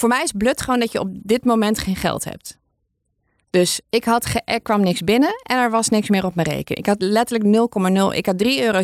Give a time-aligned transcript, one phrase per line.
[0.00, 2.58] voor mij is blut gewoon dat je op dit moment geen geld hebt.
[3.50, 6.48] Dus ik had ge- er kwam niks binnen en er was niks meer op mijn
[6.48, 6.78] rekening.
[6.78, 7.44] Ik had letterlijk
[8.12, 8.16] 0,0.
[8.16, 8.80] Ik had 3,97 euro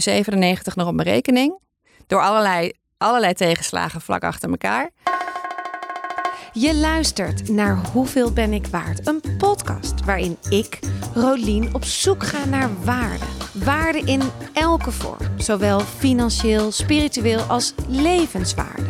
[0.75, 1.59] nog op mijn rekening.
[2.07, 4.91] Door allerlei, allerlei tegenslagen vlak achter elkaar.
[6.53, 9.07] Je luistert naar Hoeveel ben ik waard?
[9.07, 10.79] Een podcast waarin ik,
[11.15, 13.25] Rolien, op zoek ga naar waarde.
[13.53, 14.21] Waarde in
[14.53, 18.85] elke vorm, zowel financieel, spiritueel als levenswaarde.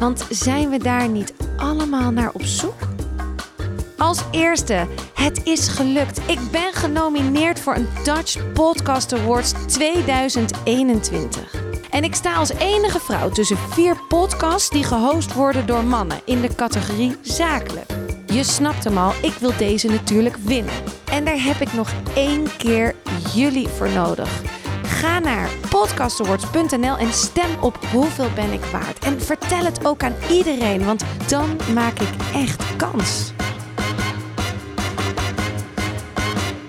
[0.00, 2.88] Want zijn we daar niet allemaal naar op zoek?
[3.98, 6.20] Als eerste, het is gelukt.
[6.26, 11.54] Ik ben genomineerd voor een Dutch Podcast Awards 2021.
[11.90, 16.40] En ik sta als enige vrouw tussen vier podcasts die gehost worden door mannen in
[16.40, 17.90] de categorie zakelijk.
[18.26, 20.74] Je snapt hem al, ik wil deze natuurlijk winnen.
[21.10, 22.94] En daar heb ik nog één keer
[23.34, 24.59] jullie voor nodig.
[25.00, 29.04] Ga naar podcastawards.nl en stem op hoeveel ben ik waard.
[29.04, 33.32] En vertel het ook aan iedereen, want dan maak ik echt kans.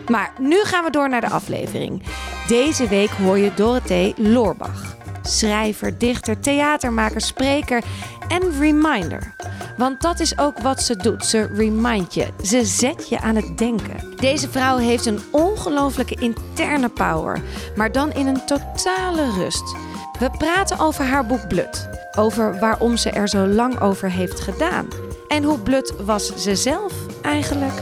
[0.08, 2.04] Maar nu gaan we door naar de aflevering.
[2.48, 4.91] Deze week hoor je Dorothee Loorbach.
[5.22, 7.84] Schrijver, dichter, theatermaker, spreker
[8.28, 9.34] en reminder.
[9.78, 11.26] Want dat is ook wat ze doet.
[11.26, 12.28] Ze remind je.
[12.44, 14.16] Ze zet je aan het denken.
[14.16, 17.42] Deze vrouw heeft een ongelooflijke interne power.
[17.76, 19.76] Maar dan in een totale rust.
[20.20, 21.90] We praten over haar boek Blut.
[22.18, 24.88] Over waarom ze er zo lang over heeft gedaan.
[25.28, 27.74] En hoe blut was ze zelf eigenlijk?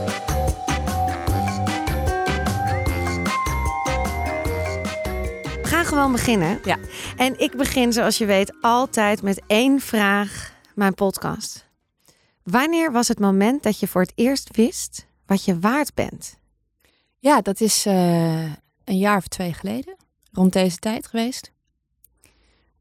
[5.80, 6.58] Gaan gewoon beginnen.
[6.64, 6.78] Ja.
[7.16, 10.52] En ik begin, zoals je weet, altijd met één vraag.
[10.74, 11.68] Mijn podcast.
[12.42, 16.38] Wanneer was het moment dat je voor het eerst wist wat je waard bent?
[17.18, 18.42] Ja, dat is eh,
[18.84, 19.96] een jaar of twee geleden.
[20.32, 21.52] Rond deze tijd geweest.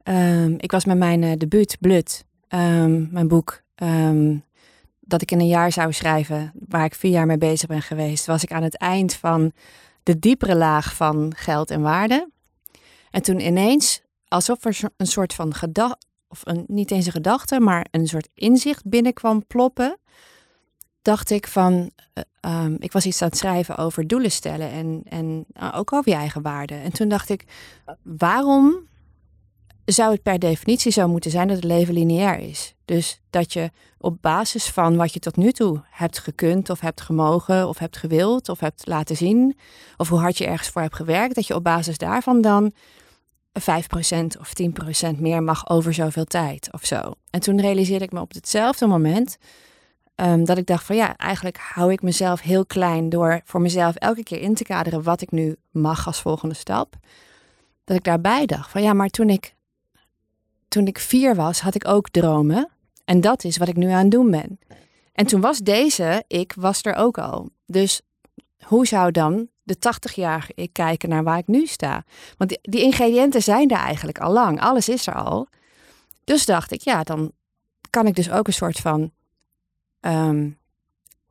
[0.03, 4.38] Ehm, ik was met mijn eh, debuut Blut, ehm, mijn boek, ehm,
[5.00, 8.25] dat ik in een jaar zou schrijven, waar ik vier jaar mee bezig ben geweest,
[8.25, 9.52] was ik aan het eind van
[10.03, 12.38] de diepere laag van geld en waarde.
[13.12, 17.59] En toen ineens, alsof er een soort van gedachte, of een, niet eens een gedachte,
[17.59, 19.97] maar een soort inzicht binnenkwam ploppen,
[21.02, 25.02] dacht ik van, eh, ehm, ik was iets aan het schrijven over doelen stellen en,
[25.03, 26.75] en eh, ook over je eigen waarde.
[26.75, 27.44] En toen dacht ik,
[28.03, 28.88] waarom
[29.94, 32.75] zou het per definitie zo moeten zijn dat het leven lineair is?
[32.85, 37.01] Dus dat je op basis van wat je tot nu toe hebt gekund of hebt
[37.01, 39.57] gemogen of hebt gewild of hebt laten zien,
[39.97, 44.39] of hoe hard je ergens voor hebt gewerkt, dat je op basis daarvan dan 5%
[44.39, 44.53] of
[45.16, 47.13] 10% meer mag over zoveel tijd of zo.
[47.29, 49.38] En toen realiseerde ik me op hetzelfde moment
[50.19, 53.95] Ehm, dat ik dacht van ja, eigenlijk hou ik mezelf heel klein door voor mezelf
[53.95, 56.95] elke keer in te kaderen wat ik nu mag als volgende stap.
[57.83, 59.56] Dat ik daarbij dacht van ja, maar toen ik,
[60.69, 62.69] toen ik vier was, had ik ook dromen.
[63.06, 64.59] En dat is wat ik nu aan het doen ben.
[65.13, 67.50] En toen was deze ik, was er ook al.
[67.66, 68.02] Dus
[68.63, 72.03] hoe zou dan de 80-jarige ik kijken naar waar ik nu sta?
[72.38, 74.62] Want die, ingrediënten zijn er eigenlijk al lang.
[74.62, 75.47] Alles is er al.
[76.24, 77.31] Dus dacht ik, ja, dan
[77.90, 79.12] kan ik dus ook een soort van
[80.00, 80.50] ehm,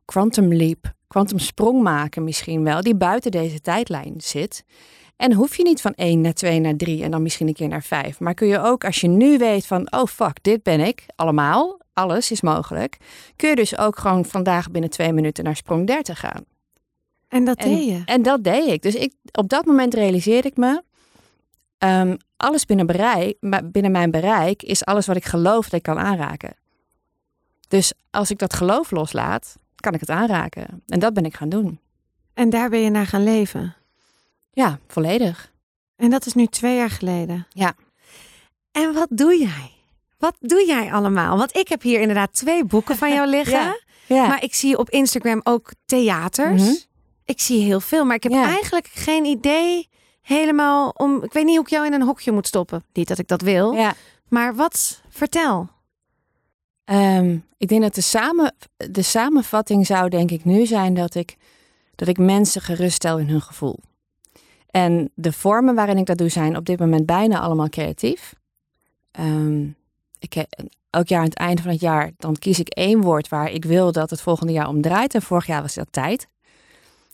[0.05, 4.63] quantum leap, quantum sprong maken misschien wel, die buiten deze tijdlijn zit.
[5.19, 7.67] En hoef je niet van 1 naar 2 naar 3 en dan misschien een keer
[7.67, 8.19] naar 5.
[8.19, 11.77] Maar kun je ook, als je nu weet van, oh fuck, dit ben ik, allemaal,
[11.93, 12.97] alles is mogelijk.
[13.35, 16.43] Kun je dus ook gewoon vandaag binnen twee minuten naar sprong 30 gaan.
[17.27, 18.01] En dat En- deed je.
[18.05, 18.81] En dat deed ik.
[18.81, 20.83] Dus ik, op dat moment realiseerde ik me,
[21.77, 25.99] ehm, alles binnen, bereik, binnen mijn bereik is alles wat ik geloof dat ik kan
[25.99, 26.55] aanraken.
[27.67, 30.83] Dus als ik dat geloof loslaat, kan ik het aanraken.
[30.87, 31.79] En dat ben ik gaan doen.
[32.33, 33.73] En daar ben je naar gaan leven.
[34.59, 35.51] Ja, volledig.
[35.95, 37.47] En dat is nu twee jaar geleden.
[37.49, 37.73] Ja.
[38.71, 39.71] En wat doe jij?
[40.17, 41.37] Wat doe jij allemaal?
[41.37, 43.59] Want ik heb hier inderdaad twee boeken van jou liggen.
[43.59, 43.79] Ja.
[44.07, 44.27] Ja.
[44.27, 46.61] Maar ik zie op Instagram ook theaters.
[46.61, 46.73] Mhm.
[47.25, 48.43] Ik zie heel veel, maar ik heb Ja.
[48.45, 49.89] eigenlijk geen idee
[50.21, 51.23] helemaal om.
[51.23, 52.83] Ik weet niet hoe ik jou in een hokje moet stoppen.
[52.93, 53.71] Niet dat ik dat wil.
[53.73, 53.93] ja.
[54.27, 55.01] Maar wat?
[55.09, 55.69] Vertel.
[56.85, 58.55] Ehm, ik denk dat de, samen,
[58.91, 61.37] de samenvatting zou denk ik nu zijn dat ik,
[61.95, 63.79] dat ik mensen geruststel in hun gevoel.
[64.71, 68.33] En de vormen waarin ik dat doe zijn op dit moment bijna allemaal creatief.
[69.11, 69.67] Ehm,
[70.19, 70.45] ik
[70.89, 73.65] elk jaar aan het einde van het jaar dan kies ik één woord waar ik
[73.65, 75.13] wil dat het volgende jaar om draait.
[75.13, 76.27] En vorig jaar was dat tijd.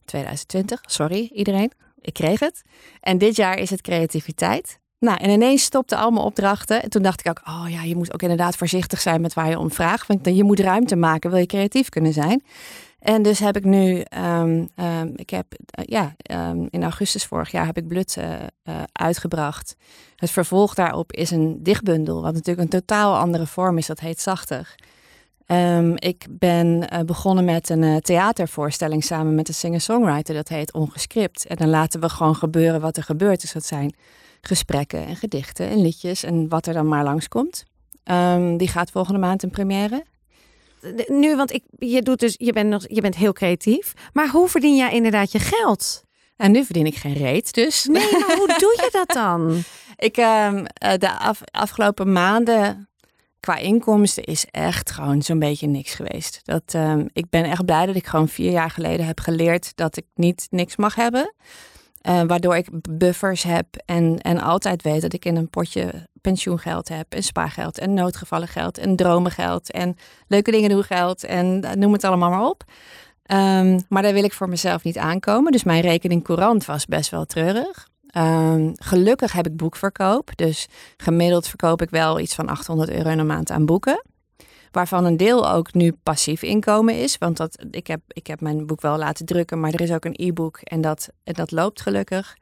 [0.06, 1.72] 2020, sorry iedereen,
[2.02, 2.62] ik kreeg het.
[3.00, 4.80] En dit jaar is het creativiteit.
[5.00, 6.84] Nou, en ineens stopten allemaal opdrachten.
[6.84, 9.50] En toen dacht ik ook, oh ja, je moet ook inderdaad voorzichtig zijn met waar
[9.50, 10.08] je om vraagt.
[10.08, 12.44] Want je moet ruimte maken, wil je creatief kunnen zijn.
[13.06, 17.52] En dus heb ik nu, ehm, ehm, ik heb, eh, ja, ehm, in augustus vorig
[17.52, 19.76] jaar heb ik Blut eh, eh, uitgebracht.
[20.16, 23.86] Het vervolg daarop is een dichtbundel, wat natuurlijk een totaal andere vorm is.
[23.86, 24.76] Dat heet Zachtig.
[25.96, 30.36] Ik ben begonnen met een theatervoorstelling samen met een singer-songwriter.
[30.36, 31.46] Dat heet Ongescript.
[31.46, 33.42] En dan laten we gewoon gebeuren wat er gebeurt.
[33.42, 33.96] Dus dat zijn
[34.42, 37.64] gesprekken en gedichten en liedjes en wat er dan maar langskomt.
[38.58, 40.04] Die gaat volgende maand in première.
[41.08, 43.94] Nu, want ik, je, doet dus, je, bent nog, je bent heel creatief.
[44.14, 46.04] Maar hoe verdien jij inderdaad je geld?
[46.38, 47.84] En nu verdien ik geen reet, dus.
[47.84, 49.64] Nee, maar hoe doe je dat dan?
[49.96, 50.66] ik, um,
[50.98, 52.90] de af, afgelopen maanden
[53.40, 56.40] qua inkomsten is echt gewoon zo'n beetje niks geweest.
[56.44, 59.98] Dat, um, ik ben echt blij dat ik gewoon vier jaar geleden heb geleerd dat
[59.98, 61.34] ik niet niks mag hebben.
[62.08, 66.90] Uh, waardoor ik buffers heb en, en altijd weet dat ik in een potje pensioengeld
[66.90, 69.96] heb en spaargeld en noodgevallen geld en dromengeld en
[70.28, 72.64] leuke dingen doen geld en noem het allemaal maar op.
[73.32, 75.52] Um, maar daar wil ik voor mezelf niet aankomen.
[75.52, 77.88] Dus mijn rekening courant was best wel treurig.
[78.18, 80.32] Um, gelukkig heb ik boekverkoop.
[80.36, 80.68] Dus
[80.98, 84.04] gemiddeld verkoop ik wel iets van 800 euro in een maand aan boeken.
[84.76, 87.18] Waarvan een deel ook nu passief inkomen is.
[87.18, 90.06] Want dat, ik, heb, ik heb mijn boek wel laten drukken, maar er is ook
[90.06, 92.38] een e-book en dat, dat loopt gelukkig.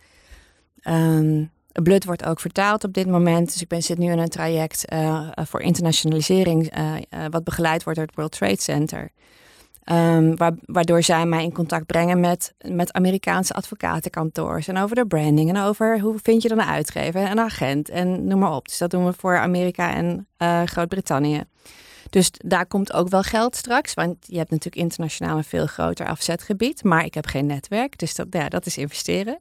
[0.88, 1.51] Um,
[1.83, 3.53] Blood wordt ook vertaald op dit moment.
[3.53, 6.94] Dus ik ben, zit nu in een traject uh, voor internationalisering, uh,
[7.30, 9.09] wat begeleid wordt door het World Trade Center.
[9.91, 10.35] Um,
[10.65, 14.68] waardoor zij mij in contact brengen met, met Amerikaanse advocatenkantoors.
[14.68, 17.89] En over de branding en over hoe vind je dan een uitgever en een agent
[17.89, 18.68] en noem maar op.
[18.68, 20.27] Dus dat doen we voor Amerika en
[20.65, 21.44] Groot-Brittannië.
[22.13, 23.94] Dus daar komt ook wel geld straks.
[23.94, 26.83] Want je hebt natuurlijk internationaal een veel groter afzetgebied.
[26.83, 27.98] Maar ik heb geen netwerk.
[27.98, 29.39] Dus dat, ja, dat is investeren.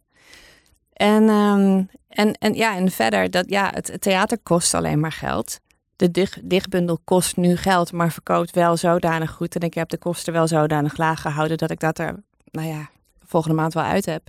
[0.93, 5.61] En, um, en, en ja, en verder, dat, ja, het, theater kost alleen maar geld
[5.97, 9.55] de dichtbundel kost nu geld, maar verkoopt wel zodanig goed.
[9.55, 12.91] En ik heb de kosten wel zodanig laag gehouden dat ik dat er, nou ja,
[13.25, 14.23] volgende maand wel uit heb.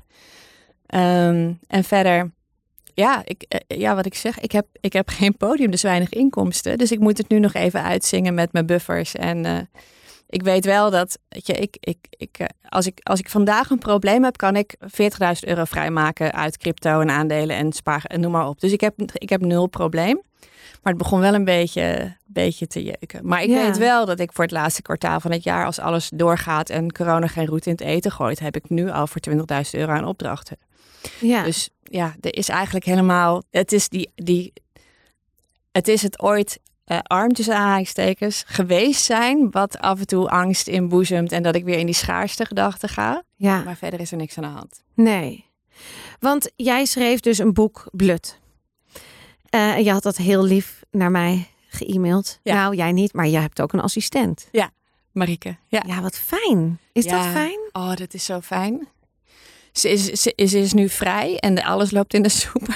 [0.96, 2.32] Um, en verder,
[2.94, 6.10] ja, ik, eh, ja, wat ik zeg, ik heb, ik heb geen podium, dus weinig
[6.10, 6.78] inkomsten.
[6.78, 9.16] Dus ik moet het nu nog even uitzingen met mijn buffers.
[9.16, 9.58] En uh,
[10.28, 13.70] ik weet wel dat, weet je, ik, ik, ik, uh, als, ik, als ik vandaag
[13.70, 14.88] een probleem heb, kan ik 40.000
[15.40, 18.60] euro vrijmaken uit crypto en aandelen en spaar en noem maar op.
[18.60, 20.22] Dus ik heb, ik heb nul probleem.
[20.82, 23.28] Maar het begon wel een beetje, beetje te jeuken.
[23.28, 23.66] Maar ik ja.
[23.66, 26.92] weet wel dat ik voor het laatste kwartaal van het jaar, als alles doorgaat en
[26.92, 29.40] corona geen route in het eten gooit, heb ik nu al voor 20.000
[29.72, 30.58] euro aan opdrachten.
[31.20, 31.44] Ja.
[31.44, 33.44] Dus ja, er is eigenlijk helemaal.
[33.52, 34.12] Het is die.
[34.16, 34.54] die
[35.72, 40.68] het is het ooit uh, arm tussen aanhalingstekens geweest zijn, wat af en toe angst
[40.68, 43.24] inboezemt en dat ik weer in die schaarste gedachten ga.
[43.36, 43.64] Ja.
[43.64, 44.84] Maar verder is er niks aan de hand.
[44.94, 45.46] Nee.
[46.20, 48.40] Want jij schreef dus een boek Blut.
[49.56, 52.40] Uh, je had dat heel lief naar mij ge-mailed.
[52.44, 52.54] Ja.
[52.54, 54.48] Nou, jij niet, maar jij hebt ook een assistent.
[54.52, 54.72] Ja,
[55.12, 55.58] Marike.
[55.68, 56.80] Ja, ja wat fijn.
[56.92, 57.12] Is ja.
[57.12, 57.60] dat fijn?
[57.72, 58.88] Oh, dat is zo fijn.
[59.74, 62.68] Ze is, ze, ze is nu vrij en alles loopt in de soep.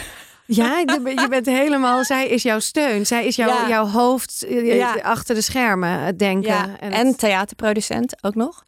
[0.45, 2.03] Ja, je bent helemaal.
[2.03, 3.05] Zij is jouw steun.
[3.05, 3.67] Zij is jouw, ja.
[3.67, 4.93] jouw hoofd eh, ja.
[5.01, 6.51] achter de schermen, het denken.
[6.51, 6.79] Ja.
[6.79, 8.63] En, theaterproducent ook nog.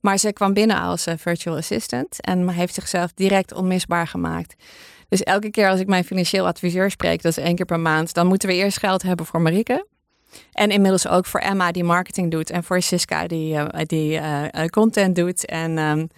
[0.00, 4.54] Maar ze kwam binnen als uh, virtual assistant en heeft zichzelf direct onmisbaar gemaakt.
[5.08, 8.14] Dus elke keer als ik mijn financieel adviseur spreek, dat is één keer per maand,
[8.14, 9.86] dan moeten we eerst geld hebben voor Marike.
[10.52, 14.64] En inmiddels ook voor Emma die marketing doet en voor Siska die, uh, die uh,
[14.70, 15.46] content doet.
[15.46, 16.08] En um,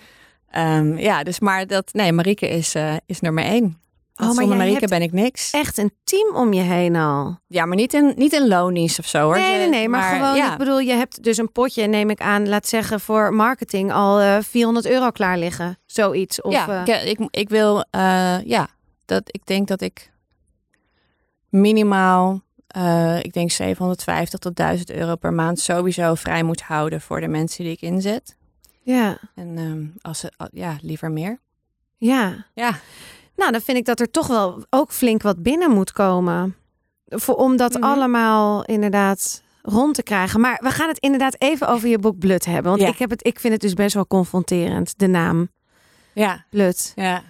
[0.58, 3.81] um, ja, dus maar dat, nee, Marike is, uh, is nummer één.
[4.16, 5.50] Oh, maar zonder Marike ben ik niks.
[5.50, 7.38] Echt een team om je heen al.
[7.46, 9.38] Ja, maar niet in, niet in lonies of zo hoor.
[9.38, 9.88] Nee, nee, nee.
[9.88, 10.52] Maar, maar gewoon, ja.
[10.52, 14.23] ik bedoel, je hebt dus een potje, neem ik aan, laat zeggen, voor marketing al
[14.23, 15.78] uh, 400 euro klaar liggen.
[15.87, 16.40] Zoiets.
[16.40, 17.06] Of, ja, uh...
[17.06, 17.85] ik, ik, ik wil,
[18.44, 18.68] ja,
[19.04, 20.11] dat ik denk dat ik
[21.49, 22.42] minimaal,
[23.23, 27.64] ik denk 750 tot 1000 euro per maand sowieso vrij moet houden voor de mensen
[27.64, 28.37] die ik inzet.
[28.82, 29.18] Ja.
[29.34, 31.38] En um, als ze, ja, liever meer.
[31.96, 32.46] Ja.
[32.54, 32.78] Ja.
[33.36, 36.56] Nou, dan vind ik dat er toch wel ook flink wat binnen moet komen.
[37.06, 37.90] Voor, om dat mm -hmm.
[37.90, 40.40] allemaal inderdaad rond te krijgen.
[40.40, 42.70] Maar we gaan het inderdaad even over je boek Blut hebben.
[42.70, 42.88] Want ja.
[42.88, 45.48] ik, heb het, ik vind het dus best wel confronterend, de naam.
[46.12, 46.44] Ja.
[46.50, 46.92] Blut.
[46.94, 47.22] Ja.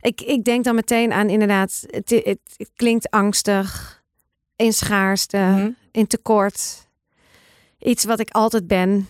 [0.00, 4.02] Ik, ik denk dan meteen aan inderdaad, het, het, het klinkt angstig,
[4.56, 5.76] in schaarste, mm -hmm.
[5.92, 6.86] in tekort.
[7.78, 9.08] Iets wat ik altijd ben,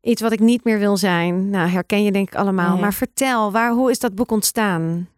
[0.00, 1.50] iets wat ik niet meer wil zijn.
[1.50, 2.78] Nou, herken je denk ik allemaal.
[2.78, 5.08] Maar vertel, waar, hoe is dat boek ontstaan?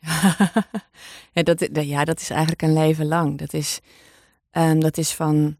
[1.32, 3.38] ja, dat, ja, dat is eigenlijk een leven lang.
[3.38, 3.80] Dat is,
[4.52, 5.56] um, dat is van,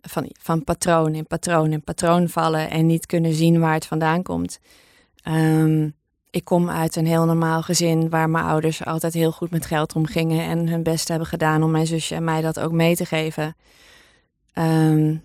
[0.00, 4.22] van, van patroon in patroon in patroon vallen en niet kunnen zien waar het vandaan
[4.22, 4.58] komt.
[5.28, 5.94] Um,
[6.30, 9.94] ik kom uit een heel normaal gezin waar mijn ouders altijd heel goed met geld
[9.94, 13.04] omgingen en hun best hebben gedaan om mijn zusje en mij dat ook mee te
[13.04, 13.56] geven.
[14.54, 15.22] Um,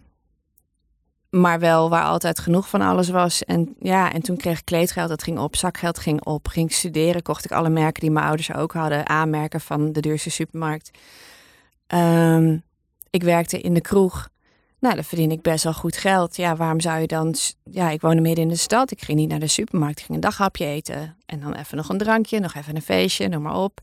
[1.39, 3.43] maar wel waar altijd genoeg van alles was.
[3.43, 6.47] En ja, en toen kreeg ik kleedgeld, dat ging op, zakgeld ging op.
[6.47, 9.09] Ging studeren, kocht ik alle merken die mijn ouders ook hadden.
[9.09, 10.91] Aanmerken van de duurste supermarkt.
[11.87, 12.63] Um,
[13.09, 14.29] ik werkte in de kroeg.
[14.79, 16.35] Nou, dan verdien ik best wel goed geld.
[16.35, 17.35] Ja, waarom zou je dan...
[17.63, 18.91] Ja, ik woonde midden in de stad.
[18.91, 19.99] Ik ging niet naar de supermarkt.
[19.99, 21.17] Ik ging een daghapje eten.
[21.25, 23.79] En dan even nog een drankje, nog even een feestje, noem maar op.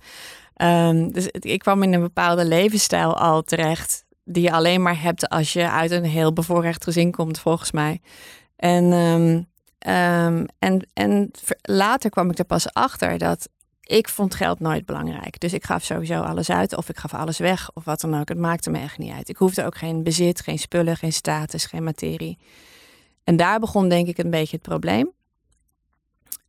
[0.55, 4.04] Ehm, dus ik kwam in een bepaalde levensstijl al terecht.
[4.25, 8.01] Die je alleen maar hebt als je uit een heel bevoorrecht gezin komt, volgens mij.
[8.57, 9.43] En, ehm,
[9.79, 11.31] ehm, en, en
[11.63, 13.49] later kwam ik er pas achter dat
[13.81, 15.41] ik vond geld nooit belangrijk.
[15.41, 18.29] Dus ik gaf sowieso alles uit of ik gaf alles weg of wat dan ook.
[18.29, 19.29] Het maakte me echt niet uit.
[19.29, 22.39] Ik hoefde ook geen bezit, geen spullen, geen status, geen materie.
[23.25, 25.13] En daar begon denk ik een beetje het probleem.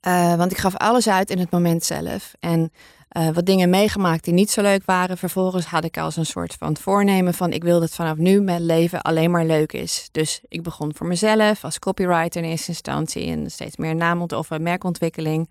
[0.07, 2.33] Uh, want ik gaf alles uit in het moment zelf.
[2.39, 2.71] En
[3.17, 5.17] uh, wat dingen meegemaakt die niet zo leuk waren.
[5.17, 8.65] Vervolgens had ik als een soort van voornemen van ik wil dat vanaf nu mijn
[8.65, 10.09] leven alleen maar leuk is.
[10.11, 14.49] Dus ik begon voor mezelf als copywriter in eerste instantie en steeds meer naam- of
[14.49, 15.49] merkontwikkeling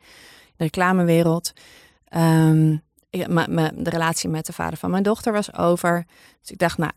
[0.57, 1.53] de reclamewereld.
[2.17, 2.83] Um,
[3.19, 6.07] de relatie met de vader van mijn dochter was over.
[6.41, 6.93] Dus ik dacht, nou,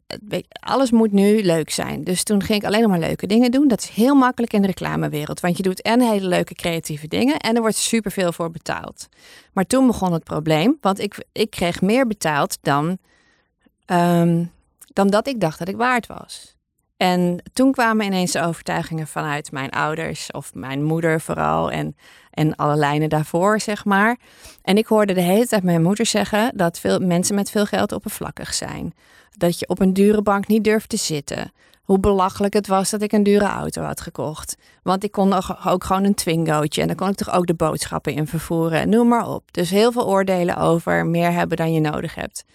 [0.50, 2.03] alles moet nu leuk zijn.
[2.03, 3.67] Dus toen ging ik alleen nog maar leuke dingen doen.
[3.67, 5.39] Dat is heel makkelijk in de reclamewereld.
[5.39, 9.07] Want je doet en hele leuke creatieve dingen en er wordt superveel voor betaald.
[9.53, 12.97] Maar toen begon het probleem, want ik, ik kreeg meer betaald dan,
[13.86, 14.45] ehm,
[14.93, 16.57] dan dat ik dacht dat ik waard was.
[16.98, 21.96] En toen kwamen ineens de overtuigingen vanuit mijn ouders of mijn moeder vooral en,
[22.32, 24.18] en alle lijnen daarvoor, zeg maar.
[24.62, 27.92] En ik hoorde de hele tijd mijn moeder zeggen dat veel mensen met veel geld
[27.92, 28.94] oppervlakkig zijn.
[29.38, 31.51] Dat je op een dure bank niet durft te zitten.
[31.84, 34.58] Hoe belachelijk het was dat ik een dure auto had gekocht.
[34.84, 35.34] Want ik kon
[35.66, 38.89] ook gewoon een Twingootje en dan kon ik toch ook de boodschappen in vervoeren.
[38.89, 39.44] Noem maar op.
[39.54, 42.46] Dus heel veel oordelen over meer hebben dan je nodig hebt.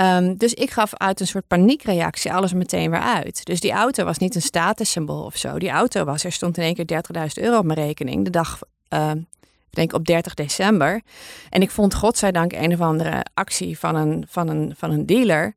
[0.00, 3.44] Ehm, dus ik gaf uit een soort paniekreactie alles meteen weer uit.
[3.44, 5.58] Dus die auto was niet een statussymbool of zo.
[5.58, 7.02] Die auto was, er stond in één keer
[7.36, 8.24] 30.000 euro op mijn rekening.
[8.24, 8.58] De dag,
[8.94, 11.00] uh, ik denk op 30 december.
[11.50, 15.54] En ik vond godzijdank een of andere actie van een, van een, van een dealer.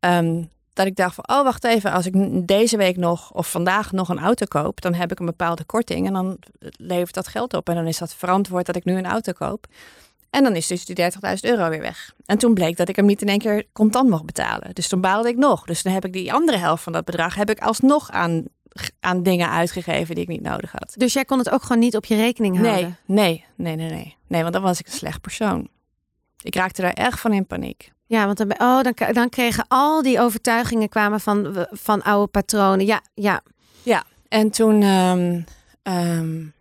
[0.00, 3.92] Ehm, dat ik dacht van, oh wacht even, als ik deze week nog of vandaag
[3.92, 6.38] nog een auto koop, dan heb ik een bepaalde korting en dan
[6.76, 7.68] levert dat geld op.
[7.68, 9.66] En dan is dat verantwoord dat ik nu een auto koop.
[10.30, 11.10] En dan is dus die 30.000
[11.40, 12.14] euro weer weg.
[12.26, 14.74] En toen bleek dat ik hem niet in één keer contant mocht betalen.
[14.74, 15.64] Dus toen baalde ik nog.
[15.64, 18.44] Dus dan heb ik die andere helft van dat bedrag heb ik alsnog aan,
[19.00, 20.94] aan dingen uitgegeven die ik niet nodig had.
[20.96, 22.98] Dus jij kon het ook gewoon niet op je rekening houden?
[23.04, 24.16] Nee, nee, nee, nee, nee.
[24.26, 25.68] Nee, want dan was ik een slecht persoon.
[26.42, 27.92] Ik raakte daar erg van in paniek.
[28.06, 32.86] Ja, want dan, oh, dan, dan kregen al die overtuigingen kwamen van, van oude patronen.
[32.86, 33.42] Ja, ja.
[33.82, 34.82] Ja, en toen...
[35.82, 36.52] Um,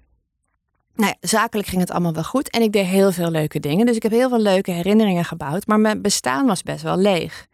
[1.00, 3.86] nou zakelijk ging het allemaal wel goed en ik deed heel veel leuke dingen.
[3.86, 7.48] Dus ik heb heel veel leuke herinneringen gebouwd, maar mijn bestaan was best wel leeg.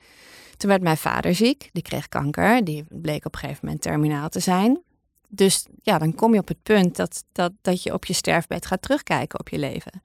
[0.57, 4.29] Toen werd mijn vader ziek, die kreeg kanker, die bleek op een gegeven moment terminaal
[4.29, 4.81] te zijn.
[5.29, 8.65] Dus ja, dan kom je op het punt dat, dat, dat je op je sterfbed
[8.65, 10.01] gaat terugkijken op je leven.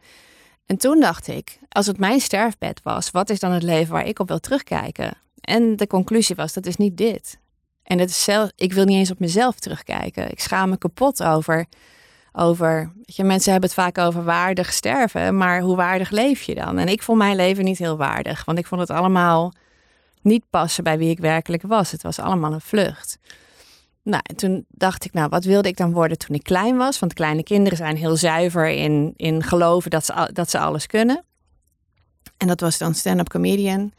[0.66, 4.06] En toen dacht ik, als het mijn sterfbed was, wat is dan het leven waar
[4.06, 5.16] ik op wil terugkijken?
[5.40, 7.38] En de conclusie was, dat is niet dit.
[7.82, 10.30] En dat is zelf, ik wil niet eens op mezelf terugkijken.
[10.30, 11.66] Ik schaam me kapot over
[12.32, 12.92] over.
[13.16, 16.78] Mensen hebben het vaak over waardig sterven, maar hoe waardig leef je dan?
[16.78, 19.52] En ik vond mijn leven niet heel waardig, want ik vond het allemaal
[20.22, 21.90] niet passen bij wie ik werkelijk was.
[21.90, 23.18] Het was allemaal een vlucht.
[24.02, 26.98] Nou, en toen dacht ik, nou, wat wilde ik dan worden toen ik klein was?
[26.98, 31.24] Want kleine kinderen zijn heel zuiver in, in geloven dat ze, dat ze alles kunnen.
[32.36, 33.92] En dat was dan stand-up comedian,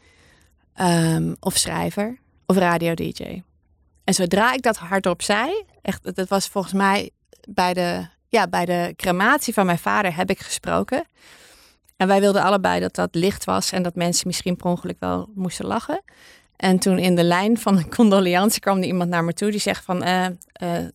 [0.80, 3.42] um, of schrijver, of radio-dj.
[4.04, 7.10] En zodra ik dat hardop zei, echt, dat was volgens mij
[7.48, 11.04] bij de ja, bij de crematie van mijn vader heb ik gesproken.
[11.96, 15.28] En wij wilden allebei dat dat licht was en dat mensen misschien per ongeluk wel
[15.34, 16.02] moesten lachen.
[16.56, 19.60] En toen in de lijn van de condoleance kwam er iemand naar me toe die
[19.60, 20.24] zegt van uh,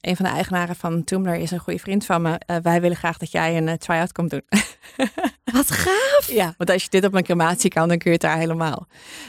[0.02, 2.40] een van de eigenaren van Tumblr is een goede vriend van me.
[2.48, 4.44] Uh, wij willen graag dat jij een try-out komt doen.
[5.54, 6.28] Wat gaaf!
[6.32, 8.88] Ja, want als je dit op een crematie kan, dan kun je het daar helemaal.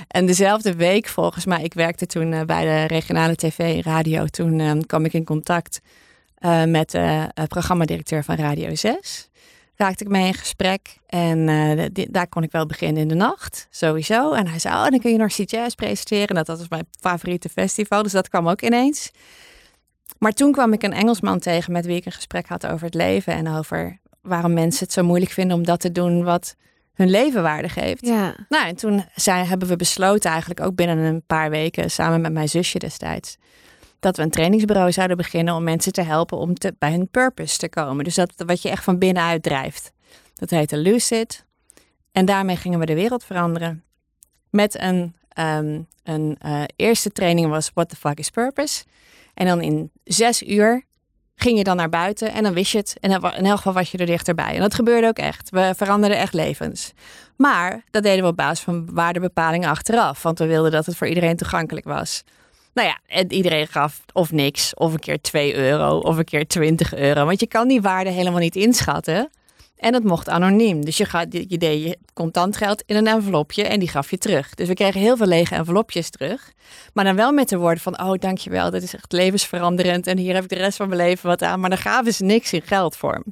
[0.09, 5.05] En dezelfde week volgens mij, ik werkte toen bij de regionale tv radio, toen kwam
[5.05, 5.81] ik in contact
[6.41, 9.29] uh, met de uh, programmadirecteur van Radio 6.
[9.77, 11.47] Raakte ik mee in gesprek en
[12.11, 14.33] daar kon ik wel beginnen in de nacht, sowieso.
[14.33, 16.35] En hij zei, oh, dan kun je North Jazz presenteren.
[16.35, 19.11] Dat, dat was mijn favoriete festival, dus dat kwam ook ineens.
[20.19, 22.95] Maar toen kwam ik een Engelsman tegen met wie ik een gesprek had over het
[22.95, 26.55] leven en over waarom mensen het zo moeilijk vinden om dat te doen wat
[26.95, 28.07] hun leven waarde geeft.
[28.07, 28.35] Ja.
[28.49, 32.33] Nou, en toen zijn, hebben we besloten eigenlijk ook binnen een paar weken, samen met
[32.33, 33.37] mijn zusje destijds,
[34.01, 37.59] dat we een trainingsbureau zouden beginnen om mensen te helpen om te, bij hun purpose
[37.59, 38.05] te komen.
[38.05, 39.93] Dus dat wat je echt van binnenuit drijft.
[40.35, 41.45] Dat heette Lucid.
[42.13, 43.85] En daarmee gingen we de wereld veranderen.
[44.51, 48.85] Met een, um, een uh, eerste training was What the fuck is purpose?
[49.35, 50.87] En dan in zes uur
[51.35, 52.97] ging je dan naar buiten en dan wist je het.
[53.01, 54.55] En in elk geval was je er dichterbij.
[54.55, 55.51] En dat gebeurde ook echt.
[55.51, 56.93] We veranderden echt levens.
[57.37, 60.23] Maar dat deden we op basis van waardebepalingen achteraf.
[60.23, 62.25] Want we wilden dat het voor iedereen toegankelijk was.
[62.75, 66.47] Nou ja, en iedereen gaf of niks, of een keer 2 euro, of een keer
[66.47, 67.25] 20 euro.
[67.25, 69.31] Want je kan die waarde helemaal niet inschatten.
[69.79, 70.85] En dat mocht anoniem.
[70.85, 74.55] Dus je, deed je contant geld in een envelopje en die gaf je terug.
[74.55, 76.53] Dus we kregen heel veel lege envelopjes terug.
[76.93, 80.07] Maar dan wel met de woorden van, oh dankjewel, dat is echt levensveranderend.
[80.07, 81.61] En hier heb ik de rest van mijn leven wat aan.
[81.61, 83.25] Maar dan gaven ze niks in geldvorm.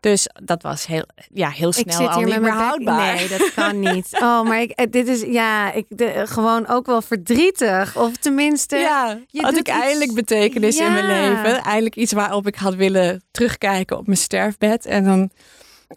[0.00, 3.14] Dus dat was heel, ja, heel snel ik zit al hier niet met meer houdbaar.
[3.14, 4.08] Nee, dat kan niet.
[4.12, 7.96] Oh, maar ik, eh, dit is ja, ik, de, gewoon ook wel verdrietig.
[7.96, 11.62] Of tenminste, Ja, je had ik iets- eindelijk betekenis in mijn leven.
[11.62, 14.86] Eindelijk iets waarop ik had willen terugkijken op mijn sterfbed.
[14.86, 15.30] En dan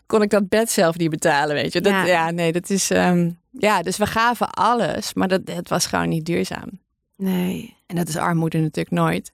[0.06, 1.82] kon ik dat bed zelf niet betalen, weet je.
[1.82, 2.06] Dat, Ja.
[2.06, 2.32] ja.
[2.32, 2.90] nee, dat is...
[2.92, 6.70] ehm, ja, dus we gaven alles, maar dat, het was gewoon niet duurzaam.
[7.18, 7.78] nee.
[7.88, 9.32] En dat is armoede natuurlijk nooit.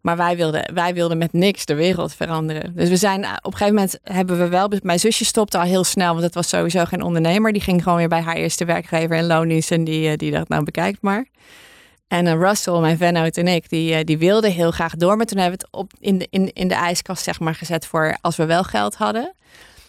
[0.00, 2.74] Maar wij wilden, wij wilden met niks de wereld veranderen.
[2.74, 4.70] Dus we zijn op een gegeven moment hebben we wel.
[4.82, 7.52] Mijn zusje stopte al heel snel, want het was sowieso geen ondernemer.
[7.52, 10.48] Die ging gewoon weer bij haar eerste werkgever in loondienst en die, eh, die dacht,
[10.48, 11.26] nou bekijk maar.
[12.08, 15.16] En eh, Russell, mijn vennoot en ik, die, eh, die wilden heel graag door.
[15.16, 17.86] Maar toen hebben we het op, in, de, in, in de ijskast zeg maar, gezet
[17.86, 19.32] voor als we wel geld hadden.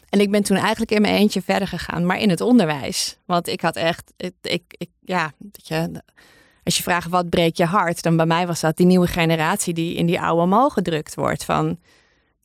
[0.10, 3.18] En ik ben toen eigenlijk in mijn eentje verder gegaan, maar in het onderwijs.
[3.26, 6.02] Want ik had echt, ik, ik, ik- ja, dat je,
[6.70, 9.74] als je vraagt wat breekt je hart, dan bij mij was dat die nieuwe generatie
[9.74, 11.46] die in die oude mal gedrukt wordt.
[11.46, 11.78] Van,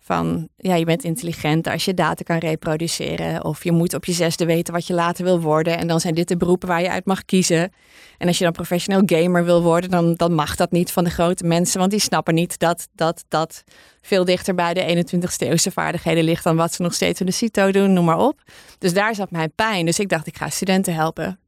[0.00, 3.44] van ja, je bent intelligent als je data kan reproduceren.
[3.44, 5.78] Of je moet op je zesde weten wat je later wil worden.
[5.78, 7.72] En dan zijn dit de beroepen waar je uit mag kiezen.
[8.18, 11.10] En als je dan professioneel gamer wil worden, dan, dan mag dat niet van de
[11.10, 11.78] grote mensen.
[11.78, 13.64] Want die snappen niet dat dat, dat
[14.00, 17.32] veel dichter bij de 21ste eeuwse vaardigheden ligt dan wat ze nog steeds in de
[17.32, 18.42] CITO doen, noem maar op.
[18.78, 19.86] Dus daar zat mijn pijn.
[19.86, 21.43] Dus ik dacht, ik ga studenten helpen.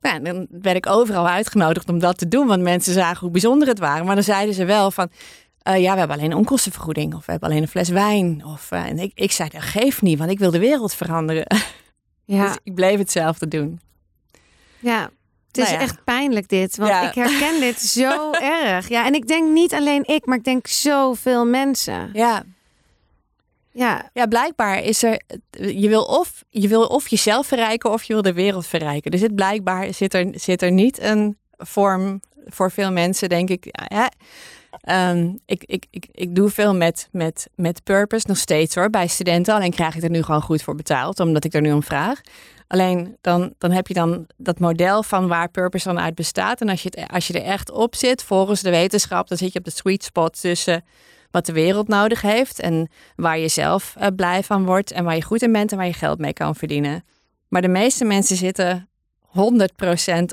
[0.00, 3.68] Nou, dan werd ik overal uitgenodigd om dat te doen, want mensen zagen hoe bijzonder
[3.68, 4.06] het waren.
[4.06, 5.10] Maar dan zeiden ze wel van,
[5.62, 8.44] eh, ja, we hebben alleen een onkostenvergoeding of we hebben alleen een fles wijn.
[8.44, 11.46] Of, eh, en ik, ik zei, dat geeft niet, want ik wil de wereld veranderen.
[12.24, 13.80] Ja, Dus ik bleef hetzelfde doen.
[14.78, 15.10] ja.
[15.46, 15.80] Het is Nou ja.
[15.82, 17.08] echt pijnlijk dit, want Ja.
[17.08, 18.30] ik herken dit zo
[18.64, 18.88] erg.
[18.88, 22.10] Ja, en ik denk niet alleen ik, maar ik denk zoveel mensen.
[22.12, 22.42] Ja,
[23.78, 28.12] Ja, ja blijkbaar is er, je wil, of, je wil of jezelf verrijken of je
[28.12, 29.10] wil de wereld verrijken.
[29.10, 33.66] Dus het blijkbaar zit er, zit er niet een vorm voor veel mensen, denk ik.
[34.80, 39.06] Ehm, ik, ik, ik, ik doe veel met, met, met purpose, nog steeds hoor, bij
[39.06, 39.54] studenten.
[39.54, 42.20] Alleen krijg ik er nu gewoon goed voor betaald, omdat ik er nu om vraag.
[42.66, 46.60] Alleen dan, dan heb je dan dat model van waar purpose dan uit bestaat.
[46.60, 49.52] En als je, het, als je er echt op zit, volgens de wetenschap, dan zit
[49.52, 50.84] je op de sweet spot tussen
[51.30, 55.14] wat de wereld nodig heeft en waar je zelf eh, blij van wordt en waar
[55.14, 57.04] je goed in bent en waar je geld mee kan verdienen.
[57.48, 58.88] Maar de meeste mensen zitten
[59.28, 59.30] 100%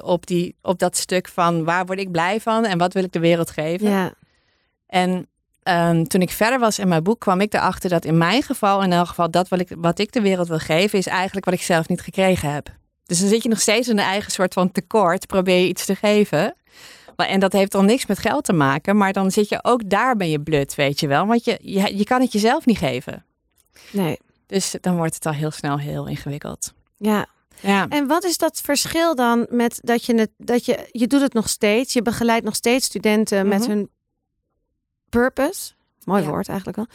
[0.03, 3.11] op, die, op dat stuk van waar word ik blij van en wat wil ik
[3.11, 3.89] de wereld geven.
[3.89, 4.13] ja,
[4.87, 5.27] En
[5.63, 8.83] ehm, toen ik verder was in mijn boek, kwam ik erachter dat in mijn geval,
[8.83, 11.53] in elk geval, dat wat ik, wat ik de wereld wil geven, is eigenlijk wat
[11.53, 12.69] ik zelf niet gekregen heb.
[13.05, 15.85] Dus dan zit je nog steeds in een eigen soort van tekort, probeer je iets
[15.85, 16.55] te geven.
[17.15, 19.89] Maar, en dat heeft dan niks met geld te maken, maar dan zit je ook
[19.89, 21.25] daar ben je blut, weet je wel.
[21.25, 23.25] Want je, je, je kan het jezelf niet geven.
[23.91, 24.17] nee.
[24.47, 26.73] Dus dan wordt het al heel snel heel ingewikkeld.
[26.97, 27.25] Ja.
[27.59, 31.21] Ja, En wat is dat verschil dan met dat je het, dat je, je doet
[31.21, 33.69] het nog steeds, je begeleidt nog steeds studenten met Mhm.
[33.69, 33.89] hun
[35.09, 35.71] purpose.
[36.03, 36.27] Mooi Ja.
[36.29, 36.87] woord eigenlijk wel.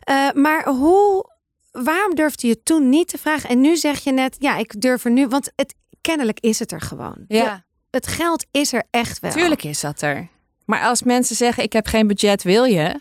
[0.00, 1.30] Eh, maar hoe,
[1.70, 3.48] waarom durfde je toen niet te vragen?
[3.50, 6.72] En nu zeg je net, ja, ik durf er nu, want het, kennelijk is het
[6.72, 7.24] er gewoon.
[7.28, 7.64] Ja.
[7.90, 9.30] Het geld is er echt wel.
[9.32, 10.28] Tuurlijk is dat er.
[10.64, 13.00] Maar als mensen zeggen, ik heb geen budget, wil je?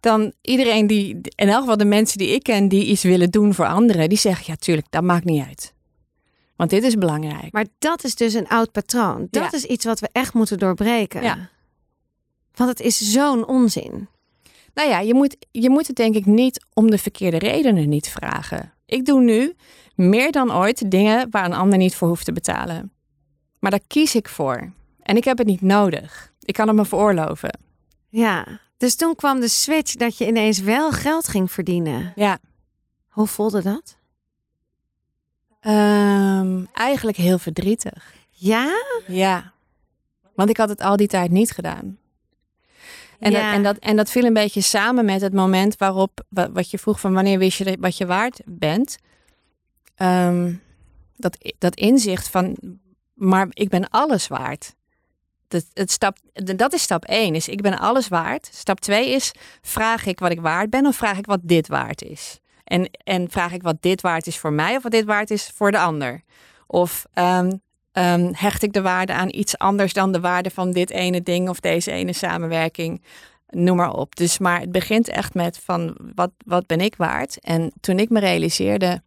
[0.00, 3.54] Dan iedereen die, in elk geval de mensen die ik ken, die iets willen doen
[3.54, 5.74] voor anderen, die zeggen, ja tuurlijk, dat maakt niet uit.
[6.56, 7.52] Want dit is belangrijk.
[7.52, 9.26] Maar dat is dus een oud patroon.
[9.30, 9.52] Dat Ja.
[9.52, 11.22] is iets wat we echt moeten doorbreken.
[11.22, 11.48] Ja.
[12.54, 14.08] Want het is zo'n onzin.
[14.74, 18.08] Nou ja, je moet, je moet het denk ik niet om de verkeerde redenen niet
[18.08, 18.72] vragen.
[18.86, 19.54] Ik doe nu
[19.94, 22.92] meer dan ooit dingen waar een ander niet voor hoeft te betalen.
[23.66, 24.72] Maar daar kies ik voor.
[25.02, 26.32] En ik heb het niet nodig.
[26.40, 27.58] Ik kan het me veroorloven.
[28.08, 28.46] Ja.
[28.76, 32.12] Dus toen kwam de switch dat je ineens wel geld ging verdienen.
[32.16, 32.38] Ja.
[33.08, 33.96] Hoe voelde dat?
[35.60, 38.14] Ehm, eigenlijk heel verdrietig.
[38.30, 38.82] Ja?
[39.06, 39.52] Ja,
[40.34, 41.98] want ik had het al die tijd niet gedaan.
[43.18, 43.40] En, Ja.
[43.46, 46.70] dat, en, dat, en dat viel een beetje samen met het moment waarop, wa- wat
[46.70, 48.96] je vroeg van wanneer wist je dat- wat je waard bent.
[49.94, 50.54] Ehm,
[51.16, 52.56] dat, dat inzicht van,
[53.16, 54.74] maar ik ben alles waard.
[55.48, 58.48] Dat, het stap, dat is stap één, is ik ben alles waard.
[58.52, 62.02] Stap twee is, vraag ik wat ik waard ben of vraag ik wat dit waard
[62.02, 62.40] is?
[62.64, 65.50] En, en vraag ik wat dit waard is voor mij of wat dit waard is
[65.54, 66.22] voor de ander?
[66.66, 67.50] Of ehm,
[67.96, 71.48] Ehm, hecht ik de waarde aan iets anders dan de waarde van dit ene ding
[71.48, 73.02] of deze ene samenwerking?
[73.48, 74.16] Noem maar op.
[74.16, 77.38] Dus maar het begint echt met van wat, wat ben ik waard?
[77.40, 79.02] En toen ik me realiseerde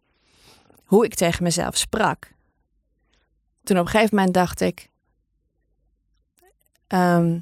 [0.84, 2.32] hoe ik tegen mezelf sprak,
[3.62, 4.90] toen op een gegeven moment dacht ik,
[6.86, 7.38] ehm,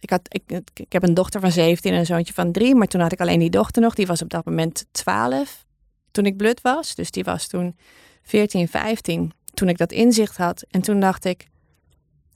[0.00, 0.42] ik, had, ik,
[0.74, 2.74] ik heb een dochter van 17 en een zoontje van 3.
[2.74, 3.94] Maar toen had ik alleen die dochter nog.
[3.94, 5.64] Die was op dat moment 12
[6.10, 6.94] toen ik blut was.
[6.94, 7.76] Dus die was toen
[8.22, 10.64] 14, 15 toen ik dat inzicht had.
[10.70, 11.48] En toen dacht ik,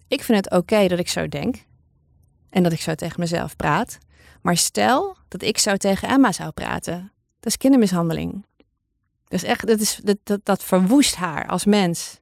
[0.08, 1.64] ik vind het oké dat ik zo denk.
[2.50, 3.98] En dat ik zo tegen mezelf praat.
[4.42, 7.12] Maar stel dat ik zo tegen Emma zou praten.
[7.40, 8.44] Dat is kindermishandeling.
[9.28, 12.20] Dus echt, dat, is, dat, dat, dat verwoest haar als mens.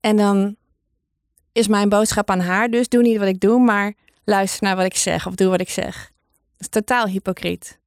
[0.00, 0.56] En dan
[1.52, 4.84] is mijn boodschap aan haar dus, doe niet wat ik doe, maar luister naar wat
[4.84, 5.94] ik zeg of doe wat ik zeg.
[6.56, 7.78] Dat is totaal hypocriet.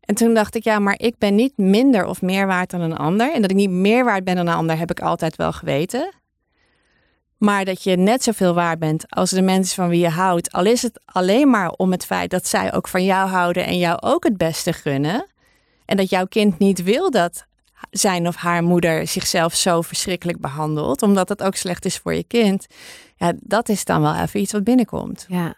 [0.00, 2.96] En toen dacht ik, ja, maar ik ben niet minder of meer waard dan een
[2.96, 3.32] ander.
[3.32, 6.12] En dat ik niet meer waard ben dan een ander, heb ik altijd wel geweten.
[7.36, 10.52] Maar dat je net zoveel waard bent als de mensen van wie je houdt.
[10.52, 13.78] Al is het alleen maar om het feit dat zij ook van jou houden en
[13.78, 15.26] jou ook het beste gunnen.
[15.84, 17.46] En dat jouw kind niet wil dat
[17.90, 22.24] zijn of haar moeder zichzelf zo verschrikkelijk behandelt, omdat het ook slecht is voor je
[22.24, 22.66] kind.
[23.16, 25.26] Ja, dat is dan wel even iets wat binnenkomt.
[25.28, 25.54] Ja.